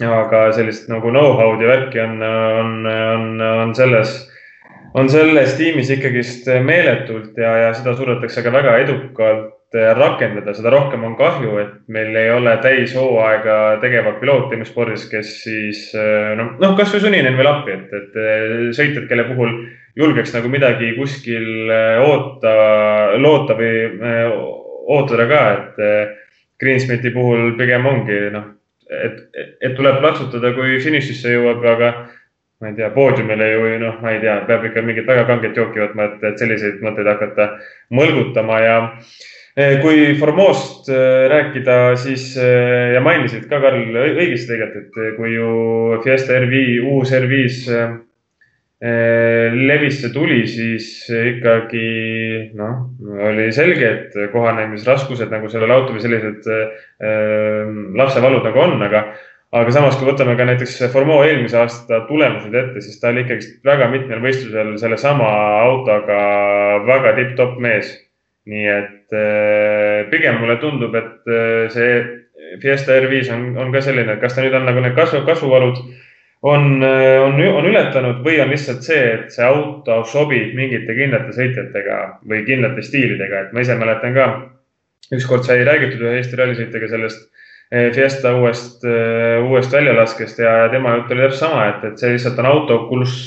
[0.02, 4.16] aga sellist nagu know-how'd ja värki on, on, on, on selles,
[4.98, 11.04] on selles tiimis ikkagist meeletult ja, ja seda suudetakse ka väga edukalt rakendada, seda rohkem
[11.06, 17.06] on kahju, et meil ei ole täishooaega tegevat pilooti spordis, kes siis noh, noh, kasvõi
[17.06, 18.18] sunninen veel appi, et, et
[18.76, 19.54] sõitjad, kelle puhul
[19.98, 21.72] julgeks nagu midagi kuskil
[22.06, 22.54] oota,
[23.20, 23.86] loota või
[24.92, 26.18] ootada ka, et
[26.62, 28.48] Greensmiti puhul pigem ongi noh,
[28.92, 29.22] et,
[29.64, 31.92] et tuleb plaksutada, kui finišisse jõuab, aga
[32.62, 35.82] ma ei tea, poodiumile ju noh, ma ei tea, peab ikka mingit väga kanget jooki
[35.82, 37.48] võtma, et, et selliseid mõtteid hakata
[37.98, 38.76] mõlgutama ja
[39.56, 45.34] eh, kui Formost eh, rääkida, siis eh, ja mainisid ka Karl õigesti tegelikult, et kui
[45.34, 45.50] ju
[46.06, 46.62] Fiesta RV,
[46.94, 47.98] uus R5 Äh,
[48.82, 51.82] levisse tuli, siis ikkagi
[52.58, 52.88] noh,
[53.30, 57.68] oli selge, et kohanemisraskused nagu sellel autol või sellised äh,
[58.00, 59.04] lapsevalud nagu on, aga,
[59.54, 63.54] aga samas, kui võtame ka näiteks Formeau eelmise aasta tulemused ette, siis ta oli ikkagi
[63.70, 65.30] väga mitmel võistlusel sellesama
[65.62, 66.22] autoga
[66.90, 68.00] väga tipp-topp mees.
[68.50, 72.02] nii et äh, pigem mulle tundub, et äh, see
[72.60, 75.78] Fiesta R5 on, on ka selline, kas ta nüüd on nagu need kasvu, kasvuvalud
[76.42, 76.84] on,
[77.24, 81.98] on, on ületanud või on lihtsalt see, et see auto sobib mingite kindlate sõitjatega
[82.30, 84.30] või kindlate stiilidega, et ma ise mäletan ka,
[85.14, 87.28] ükskord sai räägitud ühe Eesti rallisõitjaga sellest
[87.72, 92.16] eh, Fiesta uuest, eh, uuest väljalaskest ja tema jutt oli täpselt sama, et, et see
[92.16, 93.20] lihtsalt on auto, kus,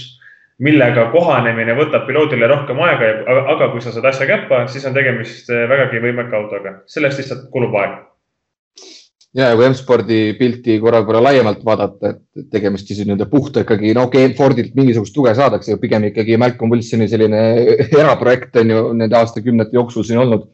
[0.62, 3.12] millega kohanemine võtab piloodile rohkem aega,
[3.56, 7.74] aga kui sa saad asja käppa, siis on tegemist vägagi võimeka autoga, sellest lihtsalt kulub
[7.78, 7.96] aeg
[9.34, 14.06] ja, kui M-spordi pilti korra võrra laiemalt vaadata, et tegemist siis nii-öelda puhta ikkagi, no
[14.08, 17.40] okei okay,, Fordilt mingisugust tuge saadakse, pigem ikkagi Malcolm Wilsoni selline
[18.02, 20.46] eraprojekt on ju nende aastakümnete jooksul siin olnud.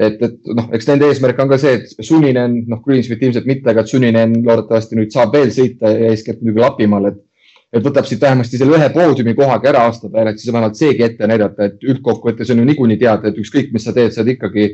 [0.00, 3.68] et, et noh, eks nende eesmärk on ka see, et Suninen, noh, Greensmith ilmselt mitte,
[3.72, 7.26] aga Suninen loodetavasti nüüd saab veel sõita ja eeskätt muidugi Lapimaal, et
[7.70, 11.04] et võtab siit vähemasti selle ühe poodiumi kohaga ära aasta peale, et siis vähemalt seegi
[11.06, 14.32] ette näidata, et üldkokkuvõttes on ju niikuinii teada, et ükskõik, mis sa teed, sa oled
[14.34, 14.64] ikkagi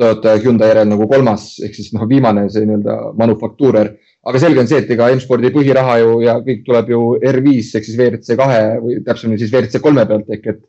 [0.00, 3.92] Toyota Hyundai järel nagu kolmas ehk siis noh, viimane see nii-öelda manufaktuurer.
[4.22, 7.86] aga selge on see, et ega M-spordi põhiraha ju ja kõik tuleb ju R5 ehk
[7.88, 10.60] siis WRC kahe või täpsemini siis WRC kolme pealt ehk et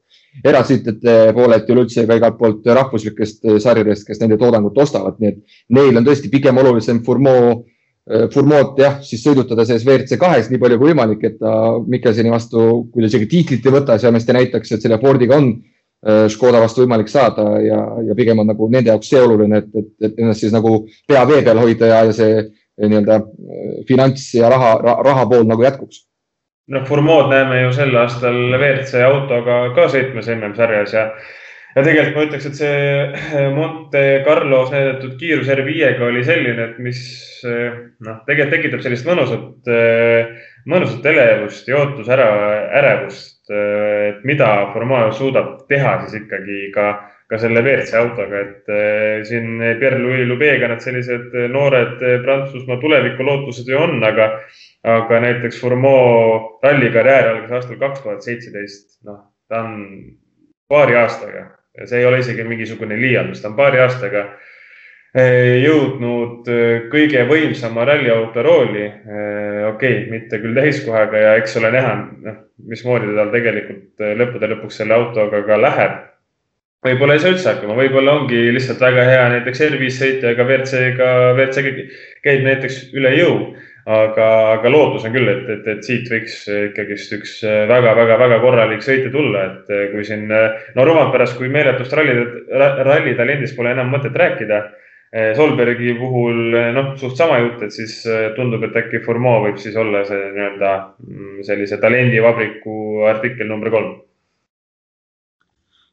[0.41, 5.59] erasõitjate poolelt ja üleüldse ka igalt poolt rahvuslikest sarjadest, kes nende toodangut ostavad, nii et
[5.77, 7.61] neil on tõesti pigem olulisem Furmoo,
[8.33, 12.65] Furmood jah, siis sõidutada selles WRC kahes nii palju kui võimalik, et ta Mikkelseni vastu,
[12.91, 15.53] kui ta isegi tiitlit ei võta, siis vähemasti näitaks, et selle Fordiga on
[16.03, 19.91] Škoda vastu võimalik saada ja, ja pigem on nagu nende jaoks see oluline, et, et,
[20.03, 22.49] et ennast siis nagu pea vee peal hoida ja, ja see äh,
[22.81, 26.03] nii-öelda äh, finants ja raha, raha pool nagu jätkuks.
[26.73, 31.05] noh, Formood näeme ju sel aastal WRC autoga ka sõitmas MM-sarjas ja,
[31.77, 36.99] ja tegelikult ma ütleks, et see Monte Carlos näidatud kiirus R5-ga oli selline, et mis
[37.43, 39.71] noh, tegelikult tekitab sellist mõnusat,
[40.69, 42.27] mõnusat elevust ja ootusära,
[42.79, 46.87] ärevust et mida Formao suudab teha siis ikkagi ka,
[47.27, 53.79] ka selle WRC autoga, et eh, siin Pierre-Louis Lubega need sellised noored Prantsusmaa tulevikulootused ju
[53.79, 54.29] on, aga,
[54.87, 59.19] aga näiteks Formao rallikarjäär algas aastal kaks tuhat seitseteist, noh,
[59.51, 59.75] ta on
[60.71, 61.49] paari aastaga.
[61.89, 64.52] See ei ole isegi mingisugune liialdus, ta on paari aastaga eh,
[65.13, 68.87] jõudnud eh, kõige võimsama ralliauto rooli.
[68.87, 71.93] okei okay,, mitte küll täiskohaga ja eks ole näha,
[72.23, 75.99] noh mismoodi tal tegelikult äh, lõppude lõpuks selle autoga ka läheb.
[76.83, 81.11] võib-olla ei saa üldse hakkama, võib-olla ongi lihtsalt väga hea näiteks R5 sõita, ega WRC-ga,
[81.37, 81.63] WRC
[82.25, 83.37] käib näiteks üle jõu.
[83.83, 88.85] aga, aga lootus on küll, et, et, et siit võiks ikkagist üks väga-väga-väga äh, korralik
[88.85, 92.13] sõitja tulla, et äh, kui siin, no Romantperes, kui meeletust ralli,
[92.53, 94.61] rallitalendist pole enam mõtet rääkida
[95.13, 99.59] Solbergi puhul eh, noh, suht sama jutt, et siis eh, tundub, et äkki Formeau võib
[99.61, 100.71] siis olla see nii-öelda
[101.05, 103.93] mm, sellise talendivabriku artikkel number kolm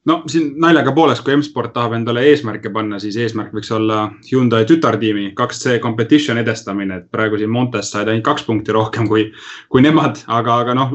[0.09, 4.64] no siin naljaga poolest, kui M-sport tahab endale eesmärke panna, siis eesmärk võiks olla Hyundai
[4.68, 9.26] tütartiimi 2C competition edestamine, et praegu siin Montes said ainult kaks punkti rohkem kui,
[9.68, 10.94] kui nemad, aga, aga noh,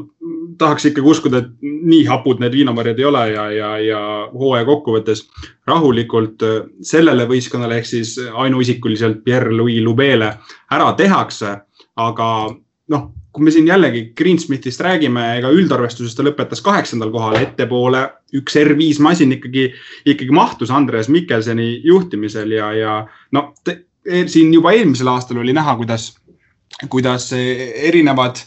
[0.57, 3.99] tahaks ikkagi uskuda, et nii hapud need viinamarjad ei ole ja, ja, ja
[4.33, 5.25] hooaja kokkuvõttes
[5.69, 10.33] rahulikult äh, sellele võistkonnale ehk siis ainuisikuliselt Pierre-Louis Lubele
[10.73, 11.59] ära tehakse.
[11.95, 12.27] aga
[12.91, 13.03] noh,
[13.35, 18.05] kui me siin jällegi Greensmithist räägime, ega üldarvestuses ta lõpetas kaheksandal kohal, ettepoole
[18.39, 19.65] üks R5 masin ikkagi,
[20.07, 22.95] ikkagi mahtus Andres Mikkelseni juhtimisel ja, ja
[23.35, 26.13] no te, e, siin juba eelmisel aastal oli näha, kuidas,
[26.87, 28.39] kuidas erinevad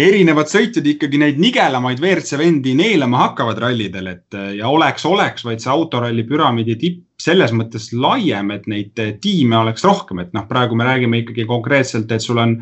[0.00, 5.62] erinevad sõitjad ikkagi neid nigelamaid WRC vendi neelama hakkavad rallidel, et ja oleks, oleks vaid
[5.62, 10.74] see autoralli püramiidi tipp selles mõttes laiem, et neid tiime oleks rohkem, et noh, praegu
[10.74, 12.56] me räägime ikkagi konkreetselt, et sul on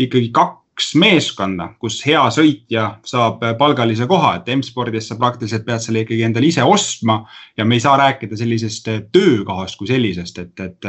[0.00, 0.30] ikkagi
[0.78, 6.22] kaks meeskonda, kus hea sõitja saab palgalise koha, et M-spordis sa praktiliselt pead selle ikkagi
[6.22, 7.24] endale ise ostma
[7.58, 10.88] ja me ei saa rääkida sellisest töökohast kui sellisest, et, et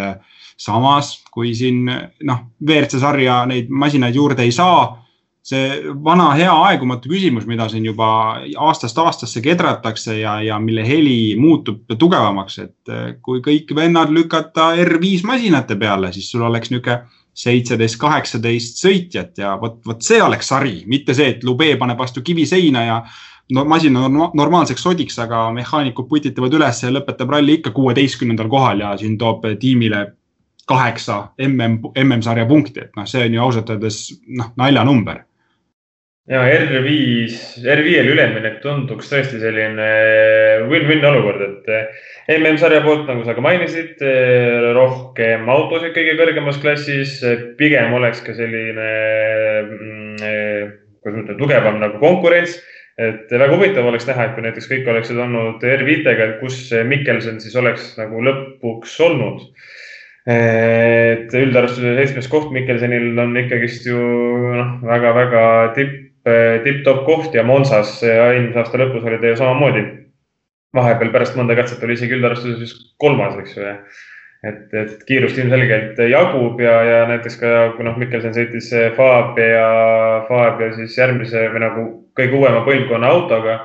[0.59, 4.91] samas kui siin noh, WRC sarja neid masinaid juurde ei saa
[5.49, 8.09] see vana hea aegumatu küsimus, mida siin juba
[8.61, 14.75] aastast aastasse kedratakse ja, ja mille heli muutub tugevamaks, et eh, kui kõik vennad lükata
[14.83, 17.01] R5 masinate peale, siis sul oleks niisugune
[17.39, 22.23] seitseteist, kaheksateist sõitjat ja vot, vot see oleks sari, mitte see, et Lube paneb vastu
[22.25, 22.97] kivi seina ja
[23.55, 28.83] no masin on normaalseks sodiks, aga mehaanikud putitavad üles ja lõpetab ralli ikka kuueteistkümnendal kohal
[28.83, 30.05] ja siin toob tiimile
[30.69, 35.23] kaheksa mm, MM-sarja punkti, et noh, see on ju ausalt öeldes noh, naljanumber
[36.29, 39.87] ja R5, R5-le üleminek tunduks tõesti selline
[40.69, 42.03] win-win olukord, et eh,
[42.37, 47.17] MM-sarja poolt, nagu sa ka mainisid, eh, rohkem autosid kõige kõrgemas klassis,
[47.57, 48.89] pigem oleks ka selline,
[49.63, 52.59] mm, kuidas ma ütlen, tugevam nagu konkurents.
[52.99, 57.37] et väga huvitav oleks näha, et kui näiteks kõik oleksid olnud R5-ga, et kus Mikkelson
[57.39, 59.45] siis oleks nagu lõpuks olnud
[60.27, 65.45] et üldarvestuse seitsmes koht Mikkelsonil on ikkagist ju noh, väga-väga
[65.79, 66.08] tipp
[66.65, 69.87] tipp-topp koht ja Monsas eelmise aasta lõpus oli ta ju samamoodi.
[70.75, 73.71] vahepeal pärast mõnda katset oli isegi üldarvestuses kolmas, eks ju.
[74.45, 79.65] et, et kiirust ilmselgelt jagub ja, ja näiteks ka, kui noh, Mikkelson sõitis Fab ja,
[80.29, 81.87] Fab ja siis järgmise või nagu
[82.19, 83.59] kõige uuema põlvkonna autoga.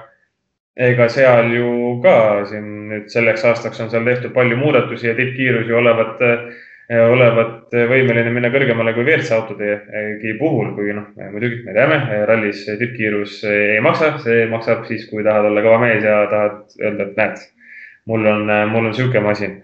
[0.74, 5.68] ega seal ju ka siin nüüd selleks aastaks on seal tehtud palju muudatusi ja tippkiirus
[5.70, 6.48] ju olevat äh,
[6.92, 13.38] olevat võimeline minna kõrgemale kui WRC autodegi puhul, kui noh, muidugi me teame, rallis tippkiirus
[13.48, 17.46] ei maksa, see maksab siis, kui tahad olla kõva mees ja tahad öelda, et näed,
[18.10, 19.56] mul on, mul on niisugune masin.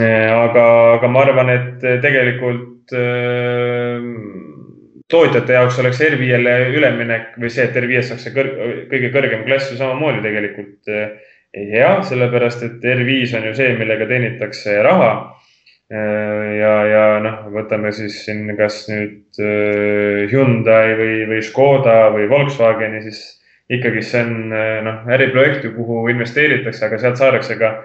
[0.00, 0.64] aga,
[0.96, 2.96] aga ma arvan, et tegelikult
[5.12, 8.52] tootjate jaoks oleks R5-le üleminek või see, et R5-st saaks see kõr
[8.90, 10.88] kõige kõrgem klass ju samamoodi tegelikult
[11.56, 15.35] hea, sellepärast et R5 on ju see, millega teenitakse raha Äh,
[15.90, 23.04] ja, ja noh, võtame siis siin kas nüüd äh, Hyundai või, või Škoda või Volkswageni,
[23.06, 23.20] siis
[23.70, 27.76] ikkagi see on äh, noh, äriprojekt ju, kuhu investeeritakse, aga sealt saadakse ka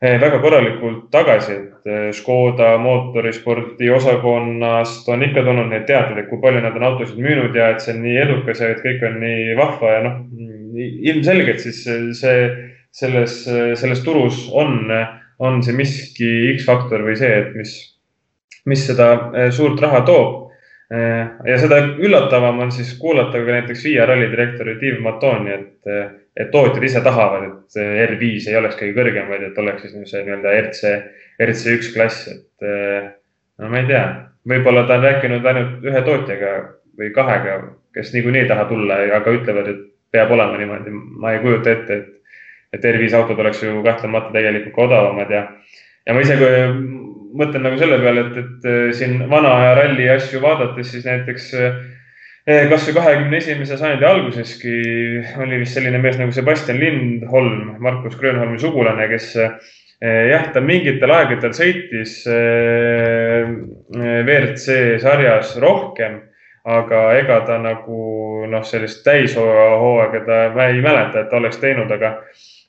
[0.00, 6.62] väga korralikult tagasi, et Škoda mootorispordi osakonnast on ikka tulnud neid teateid, et kui palju
[6.64, 9.58] nad on autosid müünud ja et see on nii edukas ja et kõik on nii
[9.60, 10.22] vahva ja noh,
[10.80, 11.82] ilmselgelt siis
[12.16, 12.38] see
[12.96, 13.42] selles,
[13.76, 15.10] selles turus on äh,
[15.40, 17.74] on see miski X-faktor või see, et mis,
[18.68, 20.36] mis seda eh, suurt raha toob.
[20.90, 25.76] Eh, ja seda üllatavam on siis kuulata ka näiteks FIA ralli direktori Tiiv Matoni, et,
[25.88, 27.80] eh, et tootjad ise tahavad, et
[28.10, 30.92] R5 ei oleks kõige kõrgem, vaid et oleks siis see nii-öelda RC,
[31.46, 32.68] RC1 klass, et
[33.60, 34.04] no ma ei tea,
[34.48, 36.52] võib-olla ta on rääkinud ainult ühe tootjaga
[37.00, 37.56] või kahega,
[37.96, 39.82] kes niikuinii ei taha tulla, aga ütlevad, et
[40.14, 40.92] peab olema niimoodi.
[40.92, 42.19] ma ei kujuta ette, et
[42.72, 45.46] et R5 autod oleks ju kahtlemata tegelikult ka odavamad ja,
[46.06, 46.36] ja ma ise
[47.36, 51.50] mõtlen nagu selle peale, et, et äh, siin vana aja ralli asju vaadates, siis näiteks
[51.58, 51.76] äh,
[52.70, 54.72] kasvõi kahekümne esimese sajandi alguseski
[55.42, 59.52] oli vist selline mees nagu Sebastian Lindholm, Markus Grönholmi sugulane, kes äh,
[60.30, 62.22] jah, ta mingitel aegadel sõitis
[64.00, 66.14] WRC sarjas rohkem,
[66.64, 67.98] aga ega ta nagu
[68.48, 72.16] noh, sellist täishooaega ta, ma ei mäleta, et ta oleks teinud, aga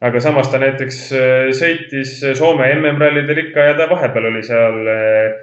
[0.01, 5.35] aga samas ta näiteks äh, sõitis Soome MM-rallidel ikka ja ta vahepeal oli seal äh,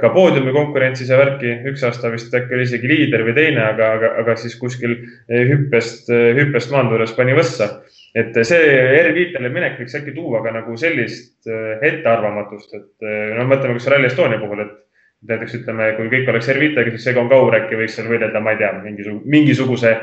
[0.00, 3.92] ka poodiumi konkurentsis ja värki, üks aasta vist äkki oli isegi liider või teine, aga,
[3.96, 7.70] aga, aga siis kuskil äh, hüppest, hüppest maandudes pani võssa.
[8.18, 8.58] et see
[8.98, 13.06] R5-le minek võiks äkki tuua ka nagu sellist ettearvamatust, et
[13.36, 17.30] no mõtleme kas Rally Estonia puhul, et näiteks ütleme, kui kõik oleks R5-ga, siis Egon
[17.30, 19.94] Kaur äkki võiks seal võidelda, ma ei tea, mingisuguse, mingisuguse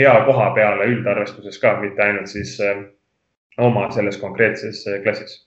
[0.00, 2.56] hea koha peale üldarvestuses ka, mitte ainult siis
[3.60, 5.40] oma selles konkreetses äh, klassis?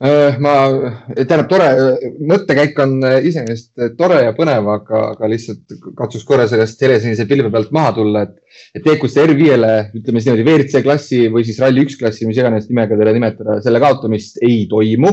[0.00, 0.54] Äh, ma,
[1.12, 1.66] tähendab, tore,
[2.24, 7.50] mõttekäik on äh, iseenesest tore ja põnev, aga, aga lihtsalt katsuks korra sellest helesinise pilve
[7.52, 12.00] pealt maha tulla, et, et EQC R5-le, ütleme siis niimoodi WRC klassi või siis Rally1
[12.00, 15.12] klassi, mis iganes nimega teda nimetada, selle kaotamist ei toimu,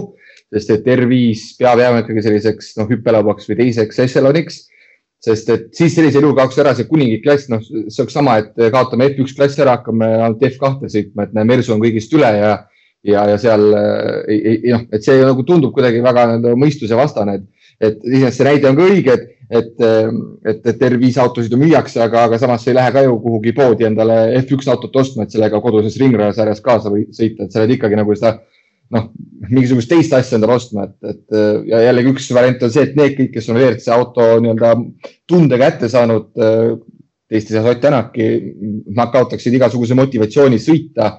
[0.55, 4.63] sest et R5 peab jääma ikkagi selliseks noh, hüppelauaks või teiseks ešeloniks
[5.24, 8.51] sest et siis sellisel juhul kaoks ära see kuninglik klass, noh, see oleks sama, et
[8.74, 12.51] kaotame F1 klassi ära, hakkame ainult F2 sõitma, et näe, Mersu on kõigist üle ja,
[13.07, 16.28] ja, ja seal noh, et see nagu tundub kuidagi väga
[16.59, 19.86] mõistusevastane, et, et iseenesest see näide on ka õige, et, et,
[20.53, 23.55] et, et R5 autosid ju müüakse, aga, aga samas sa ei lähe ka ju kuhugi
[23.57, 27.74] poodi endale F1 autot ostma, et sellega koduses ringrajasarjas kaasa või sõita, et sa oled
[27.78, 28.38] ikkagi nagu seda
[28.94, 29.08] noh,
[29.48, 31.38] mingisugust teist asja endale ostma, et, et
[31.72, 34.74] ja jällegi üks variant on see, et need kõik, kes on WRC auto nii-öelda
[35.30, 36.30] tunde kätte saanud,
[37.28, 38.28] teiste seas Ott Tänaki,
[38.96, 41.18] nad kaotaksid igasuguse motivatsiooni sõita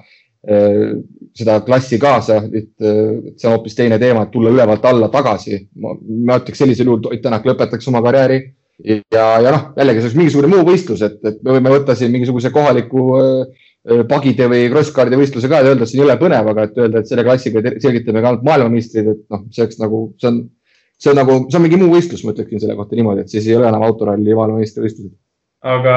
[1.39, 5.59] seda klassi kaasa, et see on hoopis teine teema, et tulla ülevalt alla tagasi.
[5.77, 8.39] ma ütleks sellisel juhul Ott Tänak lõpetaks oma karjääri
[8.81, 12.13] ja, ja noh, jällegi see oleks mingisugune muu võistlus, et, et me võime võtta siin
[12.15, 13.68] mingisuguse kohaliku äh, Äh,
[14.09, 17.01] pagide või cross-card'i võistluse ka ja öelda, et see on jõle põnev, aga et öelda,
[17.01, 20.37] et selle klassiga selgitame ka ainult maailmameistrid, et noh, see oleks nagu, see on,
[20.99, 23.49] see on nagu, see on mingi muu võistlus, ma ütleksin selle kohta niimoodi, et siis
[23.49, 25.17] ei ole enam autoralli maailmameistrivõistlused.
[25.73, 25.95] aga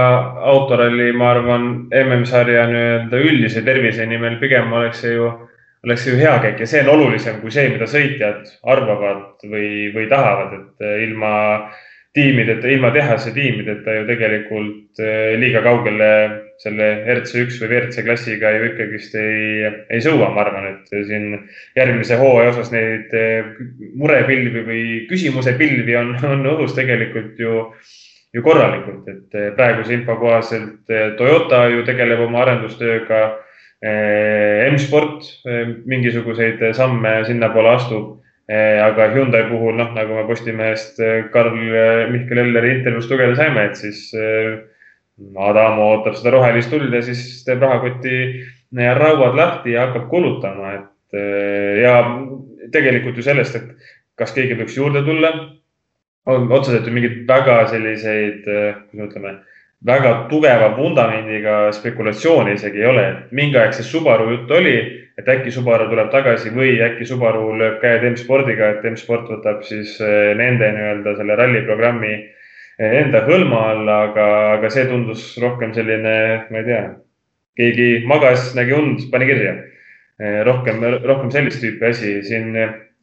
[0.52, 1.70] autoralli, ma arvan,
[2.02, 5.30] MM-sarja nii-öelda üldise tervise nimel pigem oleks see ju,
[5.86, 9.90] oleks see ju hea käik ja see on olulisem kui see, mida sõitjad arvavad või,
[9.94, 11.32] või tahavad, et ilma
[12.12, 16.08] tiimideta, ilma tehase tiimideta ju tegelikult eh, liiga kaugele
[16.62, 21.34] selle RC1 või WRC klassiga ju ikkagist ei, ei sõua, ma arvan, et siin
[21.78, 23.50] järgmise hooaja osas neid eh,
[23.98, 27.66] murepilvi või küsimuse pilvi on, on õhus tegelikult ju,
[28.32, 33.24] ju korralikult, et eh, praeguse info kohaselt eh, Toyota ju tegeleb oma arendustööga.
[33.82, 35.24] M-sport
[35.90, 38.12] mingisuguseid samme sinnapoole astub
[38.46, 41.00] aga Hyundai puhul, noh, nagu me Postimehest
[41.34, 41.56] Karl
[42.12, 44.04] Mihkel Elleri intervjuust lugeda saime, et siis
[45.20, 48.18] Adamo ootab seda rohelist tuld ja siis teeb rahakoti
[48.72, 51.96] rauad lahti ja hakkab kulutama, et eh, ja
[52.72, 55.32] tegelikult ju sellest, et kas keegi võiks juurde tulla,
[56.26, 59.34] on otseselt ju mingeid väga selliseid, eh, kuidas ütleme,
[59.84, 64.76] väga tugeva vundamendiga spekulatsiooni isegi ei ole, et mingi aeg see Subaru jutt oli,
[65.18, 69.98] et äkki Subaru tuleb tagasi või äkki Subaru lööb käed M-spordiga, et M-sport võtab siis
[70.00, 72.14] eh, nende nii-öelda selle ralliprogrammi
[72.82, 76.14] enda hõlma all, aga, aga see tundus rohkem selline,
[76.50, 76.84] ma ei tea,
[77.58, 79.58] keegi magas, nägi und, pani kirja.
[80.46, 82.10] rohkem, rohkem sellist tüüpi asi.
[82.22, 82.52] siin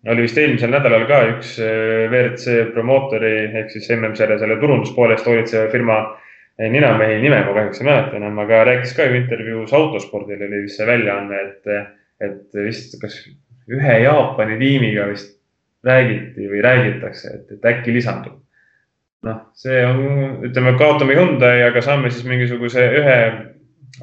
[0.08, 5.28] oli vist eelmisel nädalal ka üks äh, WRC promootori ehk siis MM-sarja selle turunduspoole eest
[5.28, 9.74] hoolitseva firma äh, ninamehi nime ma kahjuks ei mäleta enam, aga rääkis ka ju intervjuus
[9.76, 11.74] autospordile oli vist see väljaanne, et,
[12.24, 13.18] et vist kas
[13.70, 15.36] ühe Jaapani tiimiga vist
[15.86, 18.40] räägiti või räägitakse, et, et äkki lisandub
[19.28, 20.04] noh, see on,
[20.48, 23.18] ütleme, kaotame Hyundai, aga saame siis mingisuguse ühe,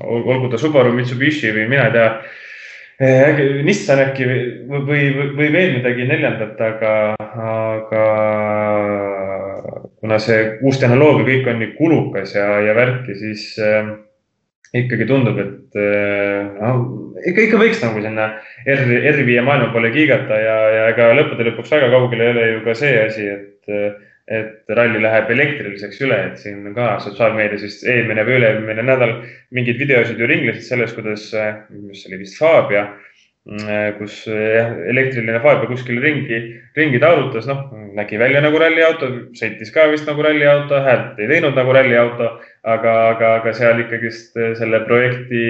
[0.04, 2.08] olgu ta Subaru, Mitsubishi või mina ei tea
[2.96, 4.40] äkki Nissan äkki või,
[4.88, 5.02] või,
[5.36, 6.92] või veel midagi neljandat, aga,
[7.36, 8.04] aga
[10.00, 13.92] kuna see uus tehnoloogia kõik on nii kulukas ja, ja värki, siis äh,
[14.76, 16.80] ikkagi tundub, et noh,
[17.20, 18.30] ikka, ikka võiks nagu sinna
[18.64, 22.64] R, R5 maailma poole kiigata ja, ja ega lõppude lõpuks väga kaugel ei ole ju
[22.64, 28.24] ka see asi, et et ralli läheb elektriliseks üle, et siin ka sotsiaalmeedias vist eelmine
[28.26, 29.12] või üle-eelmine nädal
[29.54, 31.28] mingeid videosid ju ringlesid sellest, kuidas,
[31.70, 32.88] mis oli vist Fabia,
[34.00, 36.40] kus jah, elektriline Fabia kuskil ringi,
[36.74, 41.54] ringi taorutas, noh, nägi välja nagu ralliauto, sõitis ka vist nagu ralliauto, häält ei teinud
[41.54, 42.32] nagu ralliauto,
[42.66, 45.46] aga, aga, aga seal ikkagist selle projekti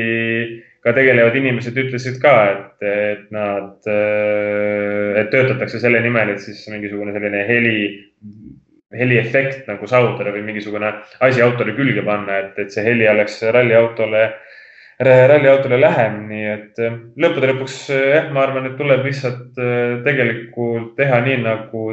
[0.86, 3.88] ka tegelevad inimesed ütlesid ka, et, et nad,
[5.18, 7.80] et töötatakse selle nimel, et siis mingisugune selline heli
[8.98, 10.92] heliefekt nagu saavutada või mingisugune
[11.24, 14.24] asi autole külge panna, et, et see heli oleks ralliautole,
[15.32, 19.98] ralliautole lähem, nii et eh, lõppude lõpuks eh, jah, ma arvan, et tuleb lihtsalt eh,
[20.06, 21.86] tegelikult teha nii nagu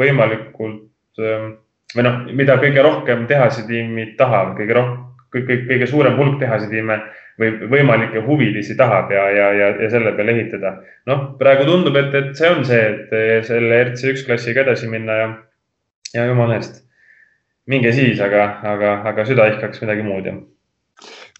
[0.00, 0.86] võimalikult
[1.20, 6.96] või noh, mida kõige rohkem tehasetiimid tahavad, kõige rohkem, kõige, suurem hulk tehasetiime
[7.40, 10.74] või võimalikke huvilisi tahab ja, ja, ja, ja selle peale ehitada.
[11.08, 15.28] noh, praegu tundub, et, et see on see, et selle RC1 klassiga edasi minna ja
[16.14, 16.82] ja jumala eest,
[17.70, 20.38] minge siis, aga, aga, aga süda ihkaks midagi muud ju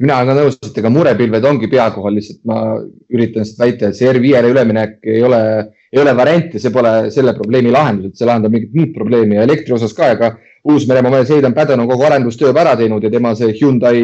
[0.00, 2.60] mina olen ka nõus, et ega murepilved ongi pea kohal, lihtsalt ma
[3.12, 5.40] üritan lihtsalt väita, et see R5-le üleminek ei ole,
[5.92, 9.36] ei ole variant ja see pole selle probleemi lahendus, et see lahendab mingit muud probleemi
[9.36, 10.32] ja elektri osas ka, ega
[10.70, 14.02] Uus-Meremaa meeles Heidan Päden on kogu arendustöö ära teinud ja tema see Hyundai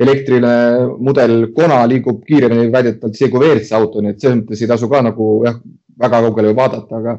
[0.00, 0.52] elektriline
[1.00, 4.88] mudel Kona liigub kiiremini väidetavalt see kui WRC auto, nii et selles mõttes ei tasu
[4.92, 5.60] ka nagu jah,
[6.00, 7.16] väga kaugele vaadata, aga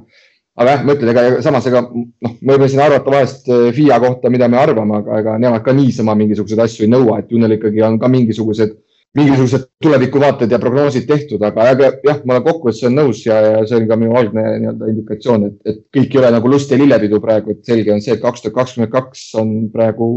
[0.59, 3.99] aga jah, ma ütlen, ega samas, ega noh, me võime siin arvata vahest eh, FIA
[4.03, 7.39] kohta, mida me arvame, aga ega nemad ka niisama mingisuguseid asju ei nõua, et ju
[7.39, 8.75] neil ikkagi on ka mingisugused,
[9.17, 13.63] mingisugused tulevikuvaated ja prognoosid tehtud, aga, aga jah, ma olen kokkuvõttes olen nõus ja, ja
[13.67, 16.79] see on ka minu algne nii-öelda indikatsioon, et, et kõik ei ole nagu lust ja
[16.79, 20.11] lillepidu praegu, et selge on see, et kaks tuhat kakskümmend kaks on praegu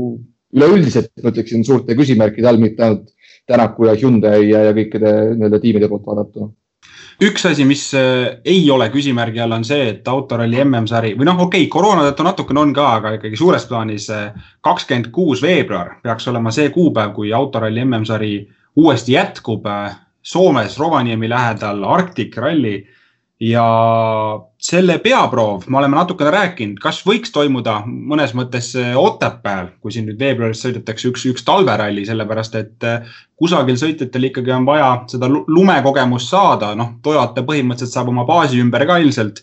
[0.55, 3.11] üleüldiselt, ma ütleksin, suurte küsimärkide all, mitte ainult
[3.45, 6.49] Tänaku ja Hyundai ja, ja kõikide nii-öelda tiimide poolt vaadatuna
[7.23, 11.45] üks asi, mis äh, ei ole küsimärgi all, on see, et autoralli MM-sari või noh,
[11.47, 14.33] okei okay,, koroona tõttu natukene on ka, aga ikkagi suures plaanis äh,
[14.65, 18.35] kakskümmend kuus veebruar peaks olema see kuupäev, kui autoralli MM-sari
[18.81, 19.95] uuesti jätkub äh,
[20.25, 22.87] Soomes Rovaniemi lähedal Arctic Rally.
[23.41, 23.65] Ja
[24.63, 30.21] selle peaproov, me oleme natukene rääkinud, kas võiks toimuda mõnes mõttes Otepääl, kui siin nüüd
[30.21, 36.31] veebruaris sõidetakse üks, üks talveralli, sellepärast et eh, kusagil sõitjatel ikkagi on vaja seda lumekogemust
[36.31, 39.43] saada, noh, Toyota põhimõtteliselt saab oma baasi ümber ka ilmselt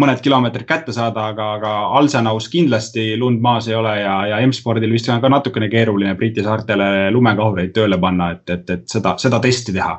[0.00, 4.92] mõned kilomeetrid kätte saada, aga, aga Alsenaus kindlasti lund maas ei ole ja, ja M-spordil
[4.94, 9.42] vist on ka natukene keeruline Briti saartele lumekahureid tööle panna, et, et, et seda, seda
[9.42, 9.98] testi teha.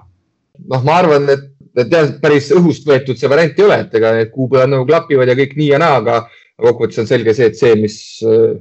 [0.69, 4.31] noh, ma arvan, et jah, päris õhust võetud see variant ei ole, et ega need
[4.33, 6.21] kuupäevad nagu klapivad ja kõik nii ja naa, aga
[6.61, 7.97] kokkuvõttes on selge see, et see, mis,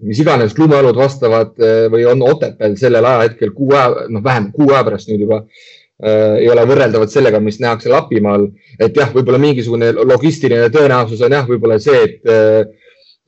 [0.02, 4.70] mis iganes lumeolud vastavad eh, või on Otepääl sellel ajahetkel kuu aja, noh, vähem kuu
[4.72, 8.48] aja pärast nüüd juba äh, ei ole võrreldavad sellega, mis nähakse Lapimaal.
[8.80, 12.62] et jah, võib-olla mingisugune logistiline tõenäosus on jah, võib-olla see, et äh,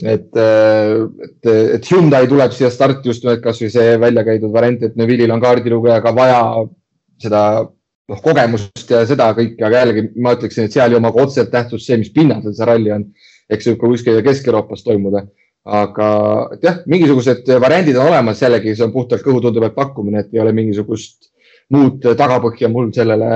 [0.03, 4.97] et, et, et Hyundai tuleb siia starti just nimelt kasvõi see välja käidud variant, et
[4.99, 6.41] Neville'il on kaardilugejaga vaja
[7.23, 7.43] seda
[8.11, 11.53] noh, kogemust ja seda kõike, aga jällegi ma ütleksin, et seal ei oma ka otseselt
[11.55, 13.09] tähtsust see, mis pinnasel see ralli on.
[13.53, 15.27] eks see võib ka kuskil Kesk-Euroopas toimuda.
[15.65, 16.07] aga
[16.53, 20.43] et jah, mingisugused variandid on olemas, jällegi see on puhtalt kõhutunde pealt pakkumine, et ei
[20.43, 21.31] ole mingisugust
[21.73, 23.29] muud tagapõhja mul sellele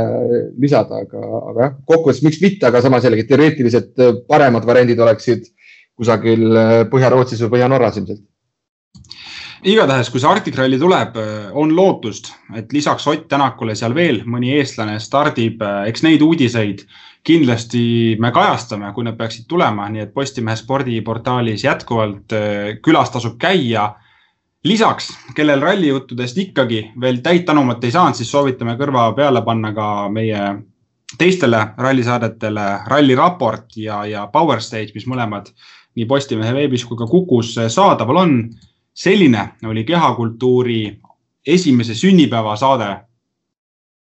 [0.60, 5.48] lisada, aga, aga jah, kokkuvõttes miks mitte, aga samas jällegi teoreetiliselt paremad variandid oleksid
[5.96, 6.44] kusagil
[6.92, 8.20] Põhja-Rootsis või Põhja-Norras ilmselt
[9.66, 14.22] igatahes, kui see Arctic Rally tuleb, äh, on lootust, et lisaks Ott Tänakule seal veel
[14.26, 16.84] mõni eestlane stardib, äh, eks neid uudiseid
[17.26, 23.38] kindlasti me kajastame, kui need peaksid tulema, nii et Postimehe spordiportaalis jätkuvalt äh, külas tasub
[23.38, 23.94] käia.
[24.64, 30.08] lisaks, kellel rallijuttudest ikkagi veel täit anumat ei saanud, siis soovitame kõrva peale panna ka
[30.10, 30.40] meie
[31.18, 35.48] teistele rallisaadetele Ralli raport ja, ja Power Stage, mis mõlemad
[35.96, 38.34] nii Postimehe veebis kui ka Kukus saadaval on
[38.98, 41.00] selline oli kehakultuuri
[41.46, 42.96] esimese sünnipäeva saade.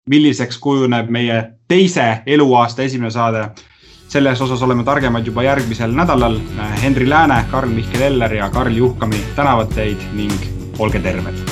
[0.08, 3.50] milliseks kujuneb meie teise eluaasta esimene saade?
[4.08, 6.40] selles osas oleme targemad juba järgmisel nädalal.
[6.82, 10.32] Henri Lääne, Karl-Mihkel Eller ja Karl Juhkami tänavad teid ning
[10.78, 11.47] olge terved